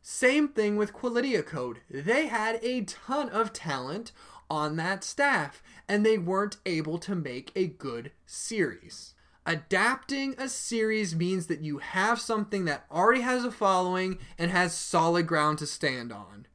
Same 0.01 0.49
thing 0.49 0.75
with 0.75 0.93
Qualidea 0.93 1.45
Code. 1.45 1.79
They 1.89 2.27
had 2.27 2.59
a 2.61 2.81
ton 2.81 3.29
of 3.29 3.53
talent 3.53 4.11
on 4.49 4.75
that 4.75 5.03
staff, 5.03 5.61
and 5.87 6.05
they 6.05 6.17
weren't 6.17 6.57
able 6.65 6.97
to 6.97 7.15
make 7.15 7.51
a 7.55 7.67
good 7.67 8.11
series. 8.25 9.13
Adapting 9.45 10.35
a 10.37 10.49
series 10.49 11.15
means 11.15 11.47
that 11.47 11.61
you 11.61 11.77
have 11.77 12.19
something 12.19 12.65
that 12.65 12.85
already 12.91 13.21
has 13.21 13.45
a 13.45 13.51
following 13.51 14.17
and 14.37 14.51
has 14.51 14.75
solid 14.75 15.27
ground 15.27 15.59
to 15.59 15.65
stand 15.65 16.11
on. 16.11 16.47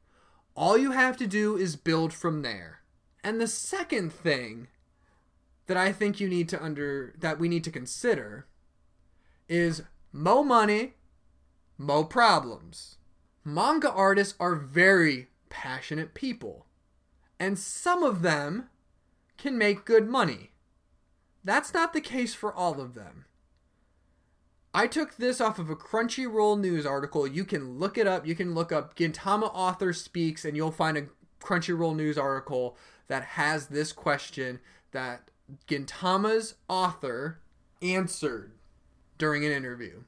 All 0.55 0.77
you 0.77 0.91
have 0.91 1.17
to 1.17 1.27
do 1.27 1.57
is 1.57 1.75
build 1.75 2.13
from 2.13 2.41
there. 2.41 2.81
And 3.23 3.41
the 3.41 3.47
second 3.47 4.13
thing 4.13 4.67
that 5.67 5.77
I 5.77 5.91
think 5.91 6.19
you 6.19 6.29
need 6.29 6.49
to 6.49 6.63
under 6.63 7.13
that 7.17 7.39
we 7.39 7.47
need 7.47 7.63
to 7.63 7.71
consider 7.71 8.47
is 9.47 9.83
mo 10.11 10.43
money, 10.43 10.93
mo 11.77 12.03
problems 12.03 12.97
manga 13.45 13.91
artists 13.91 14.33
are 14.39 14.55
very 14.55 15.27
passionate 15.49 16.13
people, 16.13 16.65
and 17.39 17.57
some 17.57 18.03
of 18.03 18.23
them 18.23 18.67
can 19.37 19.57
make 19.57 19.85
good 19.85 20.09
money. 20.09 20.51
That's 21.43 21.73
not 21.73 21.93
the 21.93 22.01
case 22.01 22.33
for 22.33 22.51
all 22.53 22.81
of 22.81 22.95
them. 22.95 23.25
I 24.73 24.87
took 24.87 25.15
this 25.15 25.39
off 25.39 25.59
of 25.59 25.69
a 25.69 25.75
Crunchyroll 25.75 26.59
news 26.59 26.85
article. 26.85 27.25
You 27.25 27.45
can 27.45 27.77
look 27.77 27.97
it 27.97 28.07
up. 28.07 28.25
You 28.25 28.35
can 28.35 28.53
look 28.53 28.71
up 28.73 28.95
Gintama 28.95 29.51
author 29.53 29.93
speaks, 29.93 30.43
and 30.43 30.57
you'll 30.57 30.71
find 30.71 30.97
a 30.97 31.07
Crunchyroll 31.39 31.95
news 31.95 32.17
article 32.17 32.75
that 33.07 33.23
has 33.23 33.67
this 33.67 33.93
question 33.93 34.59
that 34.91 35.29
Gintama's 35.67 36.55
author 36.67 37.39
answered 37.81 38.53
during 39.17 39.45
an 39.45 39.51
interview. 39.51 40.03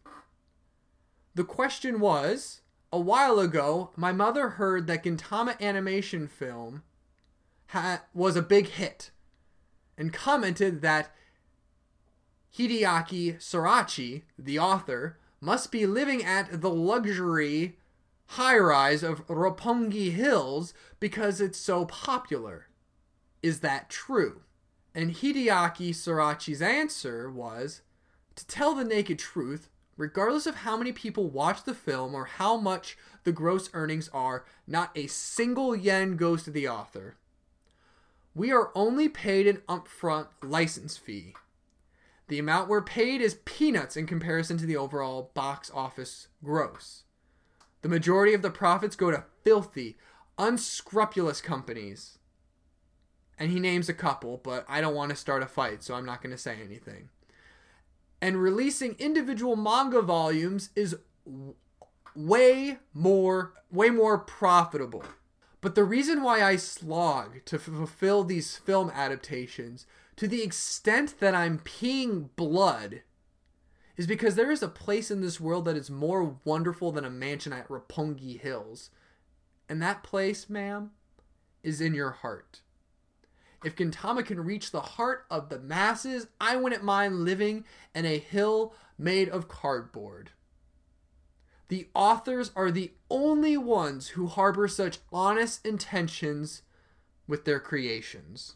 The 1.36 1.44
question 1.44 2.00
was 2.00 2.62
A 2.92 3.00
while 3.00 3.40
ago, 3.40 3.92
my 3.96 4.12
mother 4.12 4.50
heard 4.52 4.88
that 4.88 5.04
Gintama 5.04 5.60
animation 5.62 6.28
film 6.28 6.84
ha- 7.68 8.04
was 8.14 8.36
a 8.36 8.42
big 8.42 8.70
hit 8.70 9.12
and 9.98 10.14
commented 10.14 10.82
that 10.82 11.14
Hideaki 12.58 13.36
Sorachi, 13.38 14.24
the 14.38 14.58
author, 14.58 15.18
must 15.40 15.72
be 15.72 15.86
living 15.86 16.24
at 16.24 16.62
the 16.62 16.70
luxury 16.70 17.78
high 18.32 18.58
rise 18.58 19.04
of 19.04 19.26
Roppongi 19.28 20.12
Hills 20.12 20.74
because 21.00 21.40
it's 21.40 21.60
so 21.60 21.86
popular. 21.86 22.68
Is 23.44 23.60
that 23.60 23.90
true? 23.90 24.42
And 24.98 25.12
Hideaki 25.12 25.92
Sorachi's 25.92 26.60
answer 26.60 27.30
was 27.30 27.82
to 28.36 28.48
tell 28.48 28.74
the 28.74 28.84
naked 28.84 29.20
truth, 29.20 29.70
regardless 29.96 30.48
of 30.48 30.56
how 30.56 30.76
many 30.76 30.92
people 30.92 31.30
watch 31.30 31.66
the 31.66 31.76
film 31.76 32.16
or 32.16 32.26
how 32.26 32.58
much 32.58 32.98
the 33.24 33.32
gross 33.32 33.70
earnings 33.74 34.10
are, 34.12 34.44
not 34.66 34.90
a 34.96 35.06
single 35.06 35.76
yen 35.76 36.16
goes 36.18 36.42
to 36.46 36.50
the 36.50 36.68
author. 36.68 37.16
We 38.34 38.52
are 38.52 38.72
only 38.74 39.08
paid 39.08 39.46
an 39.46 39.62
upfront 39.70 40.30
license 40.42 40.98
fee. 40.98 41.36
The 42.28 42.40
amount 42.40 42.68
we're 42.68 42.82
paid 42.82 43.22
is 43.22 43.38
peanuts 43.46 43.98
in 43.98 44.08
comparison 44.08 44.58
to 44.58 44.66
the 44.66 44.78
overall 44.78 45.30
box 45.36 45.70
office 45.72 46.28
gross. 46.44 47.04
The 47.84 47.90
majority 47.90 48.34
of 48.34 48.42
the 48.42 48.50
profits 48.50 48.96
go 48.96 49.12
to 49.12 49.26
filthy, 49.44 49.96
unscrupulous 50.40 51.40
companies. 51.40 52.17
And 53.40 53.52
he 53.52 53.60
names 53.60 53.88
a 53.88 53.94
couple, 53.94 54.40
but 54.44 54.66
I 54.68 54.82
don't 54.82 54.96
want 54.96 55.12
to 55.12 55.16
start 55.16 55.44
a 55.44 55.48
fight, 55.48 55.84
so 55.84 55.94
I'm 55.94 56.06
not 56.06 56.22
going 56.22 56.36
to 56.36 56.42
say 56.42 56.58
anything. 56.64 57.10
And 58.20 58.42
releasing 58.42 58.96
individual 58.98 59.56
manga 59.56 60.02
volumes 60.02 60.72
is 60.76 60.98
way 62.16 62.78
more 62.94 63.54
way 63.72 63.90
more 63.90 64.18
profitable. 64.18 65.04
But 65.62 65.76
the 65.76 65.84
reason 65.84 66.24
why 66.24 66.42
I 66.42 66.56
slog 66.56 67.44
to 67.46 67.60
fulfill 67.60 68.24
these 68.24 68.58
film 68.58 68.92
adaptations 68.94 69.86
to 70.16 70.28
the 70.28 70.42
extent 70.42 71.20
that 71.20 71.36
I'm 71.36 71.60
peeing 71.60 72.30
blood 72.36 73.02
is 73.98 74.08
because 74.08 74.36
there 74.36 74.52
is 74.52 74.62
a 74.62 74.68
place 74.68 75.10
in 75.10 75.22
this 75.22 75.40
world 75.40 75.66
that 75.66 75.76
is 75.76 75.90
more 75.90 76.38
wonderful 76.46 76.92
than 76.92 77.04
a 77.04 77.10
mansion 77.10 77.52
at 77.52 77.68
Roppongi 77.68 78.40
Hills. 78.40 78.92
And 79.68 79.82
that 79.82 80.04
place, 80.04 80.50
ma'am, 80.50 80.92
is 81.64 81.82
in 81.82 81.94
your 81.94 82.12
heart. 82.12 82.62
If 83.68 83.76
Gintama 83.76 84.26
can 84.26 84.46
reach 84.46 84.72
the 84.72 84.80
heart 84.80 85.26
of 85.30 85.50
the 85.50 85.60
masses, 85.60 86.28
I 86.40 86.56
wouldn't 86.56 86.86
mind 86.86 87.26
living 87.26 87.66
in 87.94 88.06
a 88.06 88.18
hill 88.18 88.74
made 88.98 89.28
of 89.28 89.50
cardboard. 89.50 90.30
The 91.68 91.90
authors 91.94 92.50
are 92.56 92.72
the 92.72 92.94
only 93.10 93.58
ones 93.58 94.08
who 94.08 94.28
harbor 94.28 94.70
such 94.70 95.00
honest 95.12 95.66
intentions 95.66 96.62
with 97.28 97.44
their 97.44 97.60
creations. 97.60 98.56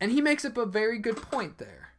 And 0.00 0.10
he 0.10 0.20
makes 0.20 0.44
up 0.44 0.56
a 0.56 0.66
very 0.66 0.98
good 0.98 1.18
point 1.18 1.58
there. 1.58 1.90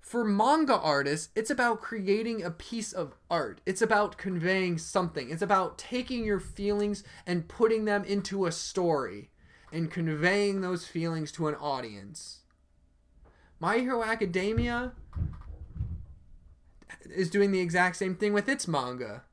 For 0.00 0.24
manga 0.24 0.76
artists, 0.76 1.28
it's 1.36 1.48
about 1.48 1.80
creating 1.80 2.42
a 2.42 2.50
piece 2.50 2.92
of 2.92 3.14
art. 3.30 3.60
It's 3.64 3.80
about 3.80 4.18
conveying 4.18 4.78
something. 4.78 5.30
It's 5.30 5.42
about 5.42 5.78
taking 5.78 6.24
your 6.24 6.40
feelings 6.40 7.04
and 7.24 7.46
putting 7.46 7.84
them 7.84 8.02
into 8.02 8.46
a 8.46 8.50
story 8.50 9.30
and 9.74 9.90
conveying 9.90 10.60
those 10.60 10.86
feelings 10.86 11.32
to 11.32 11.48
an 11.48 11.56
audience. 11.56 12.42
My 13.58 13.78
Hero 13.78 14.04
Academia 14.04 14.92
is 17.04 17.28
doing 17.28 17.50
the 17.50 17.58
exact 17.60 17.96
same 17.96 18.14
thing 18.14 18.32
with 18.32 18.48
its 18.48 18.68
manga. 18.68 19.24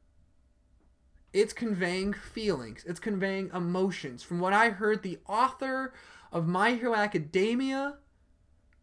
It's 1.32 1.54
conveying 1.54 2.14
feelings, 2.14 2.84
it's 2.88 3.00
conveying 3.00 3.52
emotions. 3.54 4.24
From 4.24 4.40
what 4.40 4.52
I 4.52 4.70
heard, 4.70 5.04
the 5.04 5.20
author 5.28 5.94
of 6.32 6.48
My 6.48 6.74
Hero 6.74 6.96
Academia 6.96 7.98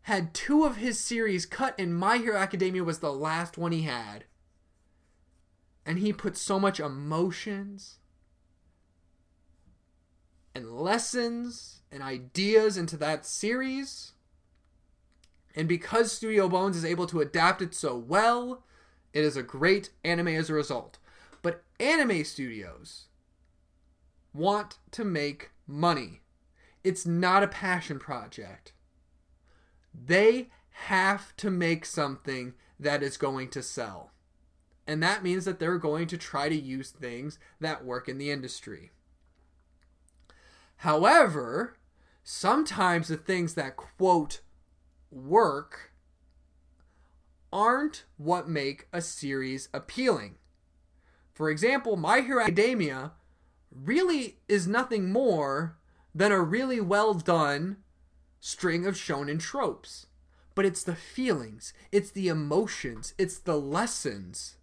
had 0.03 0.33
two 0.33 0.65
of 0.65 0.77
his 0.77 1.01
series 1.01 1.45
cut, 1.45 1.75
and 1.77 1.95
My 1.95 2.19
Hero 2.19 2.39
Academia 2.39 2.85
was 2.85 3.01
the 3.01 3.13
last 3.13 3.59
one 3.59 3.73
he 3.73 3.83
had. 3.83 4.25
And 5.85 5.99
he 5.99 6.13
put 6.13 6.37
so 6.37 6.61
much 6.61 6.79
emotions 6.79 7.99
and 10.59 10.77
lessons 10.77 11.83
and 11.93 12.03
ideas 12.03 12.77
into 12.77 12.97
that 12.97 13.25
series. 13.25 14.13
And 15.55 15.69
because 15.69 16.11
Studio 16.11 16.49
Bones 16.49 16.77
is 16.77 16.85
able 16.85 17.07
to 17.07 17.21
adapt 17.21 17.63
it 17.63 17.75
so 17.75 17.97
well, 17.97 18.65
it 19.13 19.25
is 19.25 19.37
a 19.37 19.43
great 19.43 19.91
anime 20.05 20.29
as 20.29 20.51
a 20.51 20.55
result. 20.55 20.99
But 21.43 21.63
anime 21.79 22.25
studios 22.25 23.07
want 24.35 24.79
to 24.91 25.05
make 25.05 25.51
money. 25.67 26.23
It's 26.83 27.07
not 27.07 27.45
a 27.45 27.49
passion 27.49 28.01
project. 28.01 28.73
They 29.95 30.49
have 30.71 31.37
to 31.37 31.51
make 31.51 31.87
something 31.87 32.55
that 32.81 33.05
is 33.05 33.17
going 33.17 33.51
to 33.51 33.63
sell. 33.63 34.11
And 34.89 35.01
that 35.05 35.23
means 35.23 35.45
that 35.45 35.61
they're 35.61 35.79
going 35.79 36.09
to 36.09 36.19
try 36.19 36.49
to 36.49 36.55
use 36.57 36.91
things 36.91 37.39
that 37.61 37.85
work 37.85 38.09
in 38.09 38.19
the 38.19 38.33
industry. 38.33 38.91
However, 40.79 41.77
sometimes 42.23 43.09
the 43.09 43.17
things 43.17 43.55
that 43.55 43.77
quote 43.77 44.41
work 45.11 45.93
aren't 47.53 48.05
what 48.17 48.49
make 48.49 48.87
a 48.93 49.01
series 49.01 49.69
appealing. 49.75 50.37
For 51.35 51.51
example, 51.51 51.97
My 51.97 52.21
Hero 52.21 52.43
Academia 52.43 53.13
really 53.73 54.39
is 54.49 54.69
nothing 54.69 55.11
more 55.11 55.77
than 56.15 56.31
a 56.31 56.41
really 56.41 56.81
well 56.81 57.15
done 57.15 57.79
string 58.41 58.87
of 58.87 58.95
shonen 58.95 59.41
tropes. 59.41 60.07
But 60.55 60.65
it's 60.65 60.83
the 60.83 60.97
feelings, 60.97 61.73
it's 61.91 62.11
the 62.11 62.29
emotions, 62.29 63.15
it's 63.19 63.39
the 63.39 63.59
lessons 63.61 64.57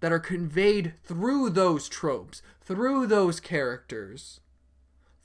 that 0.00 0.12
are 0.12 0.20
conveyed 0.20 0.94
through 1.02 1.50
those 1.50 1.88
tropes, 1.88 2.42
through 2.60 3.06
those 3.06 3.40
characters, 3.40 4.40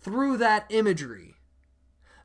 through 0.02 0.38
that 0.38 0.66
imagery 0.70 1.36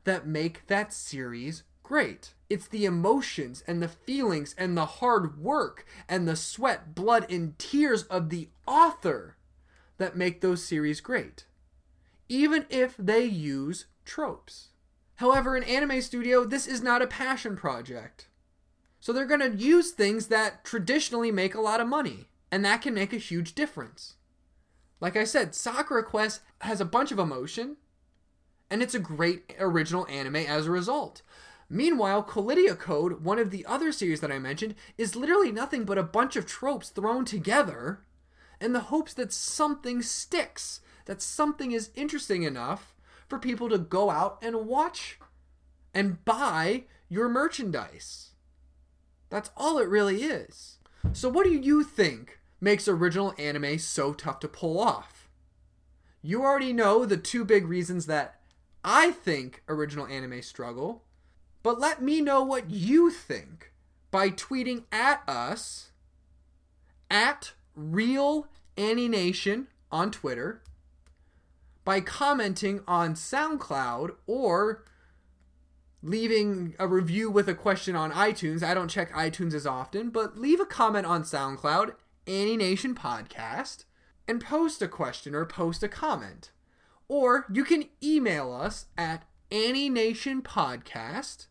that 0.03 0.27
make 0.27 0.67
that 0.67 0.93
series 0.93 1.63
great. 1.83 2.33
It's 2.49 2.67
the 2.67 2.85
emotions 2.85 3.63
and 3.67 3.81
the 3.81 3.87
feelings 3.87 4.55
and 4.57 4.77
the 4.77 4.85
hard 4.85 5.39
work 5.39 5.85
and 6.07 6.27
the 6.27 6.35
sweat, 6.35 6.95
blood, 6.95 7.29
and 7.31 7.57
tears 7.57 8.03
of 8.03 8.29
the 8.29 8.49
author 8.67 9.37
that 9.97 10.15
make 10.15 10.41
those 10.41 10.63
series 10.63 11.01
great 11.01 11.45
even 12.29 12.65
if 12.69 12.95
they 12.97 13.23
use 13.23 13.85
tropes. 14.03 14.69
However, 15.15 15.55
in 15.55 15.63
Anime 15.63 16.01
Studio, 16.01 16.43
this 16.43 16.67
is 16.67 16.81
not 16.81 17.01
a 17.01 17.07
passion 17.07 17.55
project. 17.55 18.27
So 18.99 19.13
they're 19.13 19.25
going 19.25 19.39
to 19.39 19.57
use 19.57 19.91
things 19.91 20.27
that 20.27 20.63
traditionally 20.63 21.31
make 21.31 21.55
a 21.55 21.61
lot 21.61 21.79
of 21.79 21.87
money, 21.87 22.27
and 22.51 22.65
that 22.65 22.81
can 22.81 22.93
make 22.93 23.13
a 23.13 23.17
huge 23.17 23.53
difference. 23.53 24.15
Like 24.99 25.15
I 25.15 25.23
said, 25.23 25.53
Sakura 25.53 26.03
Quest 26.03 26.41
has 26.61 26.79
a 26.79 26.85
bunch 26.85 27.11
of 27.11 27.19
emotion, 27.19 27.77
and 28.69 28.81
it's 28.81 28.95
a 28.95 28.99
great 28.99 29.53
original 29.59 30.07
anime 30.07 30.37
as 30.37 30.65
a 30.65 30.71
result. 30.71 31.21
Meanwhile, 31.69 32.23
Qualidea 32.23 32.77
Code, 32.77 33.23
one 33.23 33.39
of 33.39 33.51
the 33.51 33.65
other 33.65 33.91
series 33.91 34.21
that 34.21 34.31
I 34.31 34.39
mentioned, 34.39 34.75
is 34.97 35.15
literally 35.15 35.51
nothing 35.51 35.83
but 35.83 35.97
a 35.97 36.03
bunch 36.03 36.35
of 36.35 36.45
tropes 36.45 36.89
thrown 36.89 37.25
together 37.25 38.01
in 38.61 38.73
the 38.73 38.81
hopes 38.81 39.13
that 39.15 39.33
something 39.33 40.01
sticks 40.01 40.81
that 41.05 41.21
something 41.21 41.71
is 41.71 41.91
interesting 41.95 42.43
enough 42.43 42.95
for 43.27 43.39
people 43.39 43.69
to 43.69 43.77
go 43.77 44.09
out 44.09 44.37
and 44.41 44.67
watch 44.67 45.19
and 45.93 46.23
buy 46.25 46.83
your 47.07 47.29
merchandise. 47.29 48.31
That's 49.29 49.49
all 49.55 49.77
it 49.79 49.87
really 49.87 50.23
is. 50.23 50.77
So, 51.13 51.29
what 51.29 51.45
do 51.45 51.53
you 51.53 51.83
think 51.83 52.34
makes 52.59 52.87
original 52.87 53.33
anime 53.37 53.77
so 53.79 54.13
tough 54.13 54.39
to 54.39 54.47
pull 54.47 54.79
off? 54.79 55.29
You 56.21 56.43
already 56.43 56.73
know 56.73 57.05
the 57.05 57.17
two 57.17 57.45
big 57.45 57.67
reasons 57.67 58.07
that 58.07 58.39
I 58.83 59.11
think 59.11 59.63
original 59.67 60.07
anime 60.07 60.41
struggle, 60.41 61.03
but 61.63 61.79
let 61.79 62.01
me 62.01 62.21
know 62.21 62.43
what 62.43 62.69
you 62.69 63.09
think 63.09 63.71
by 64.11 64.29
tweeting 64.29 64.83
at 64.91 65.21
us 65.27 65.91
at 67.09 67.53
Real 67.75 68.47
Nation 68.77 69.67
on 69.91 70.11
Twitter 70.11 70.61
by 71.83 72.01
commenting 72.01 72.81
on 72.87 73.13
SoundCloud 73.13 74.15
or 74.25 74.83
leaving 76.01 76.75
a 76.77 76.87
review 76.87 77.29
with 77.29 77.47
a 77.47 77.53
question 77.53 77.95
on 77.95 78.11
iTunes. 78.11 78.63
I 78.63 78.73
don't 78.73 78.89
check 78.89 79.11
iTunes 79.13 79.53
as 79.53 79.65
often, 79.65 80.09
but 80.09 80.37
leave 80.37 80.59
a 80.59 80.65
comment 80.65 81.05
on 81.05 81.23
SoundCloud, 81.23 81.93
Annie 82.27 82.57
Nation 82.57 82.95
Podcast, 82.95 83.85
and 84.27 84.43
post 84.43 84.81
a 84.81 84.87
question 84.87 85.35
or 85.35 85.45
post 85.45 85.83
a 85.83 85.87
comment. 85.87 86.51
Or 87.07 87.45
you 87.51 87.63
can 87.63 87.85
email 88.03 88.51
us 88.51 88.87
at 88.97 89.25
annienationpodcast 89.51 91.47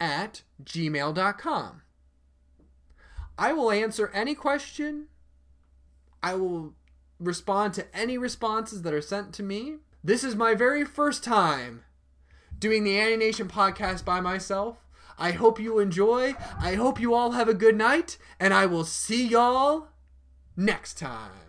at 0.00 0.42
gmail.com. 0.62 1.82
I 3.38 3.52
will 3.52 3.70
answer 3.70 4.10
any 4.14 4.34
question. 4.34 5.08
I 6.22 6.34
will 6.34 6.74
respond 7.18 7.74
to 7.74 7.96
any 7.96 8.18
responses 8.18 8.82
that 8.82 8.94
are 8.94 9.00
sent 9.00 9.32
to 9.34 9.42
me. 9.42 9.76
This 10.04 10.22
is 10.24 10.36
my 10.36 10.54
very 10.54 10.84
first 10.84 11.24
time 11.24 11.84
doing 12.58 12.84
the 12.84 12.98
Annie 12.98 13.16
Nation 13.16 13.48
podcast 13.48 14.04
by 14.04 14.20
myself. 14.20 14.78
I 15.18 15.32
hope 15.32 15.60
you 15.60 15.78
enjoy. 15.78 16.34
I 16.60 16.74
hope 16.74 17.00
you 17.00 17.14
all 17.14 17.32
have 17.32 17.48
a 17.48 17.54
good 17.54 17.76
night, 17.76 18.18
and 18.40 18.54
I 18.54 18.66
will 18.66 18.84
see 18.84 19.26
y'all 19.26 19.88
next 20.56 20.98
time. 20.98 21.41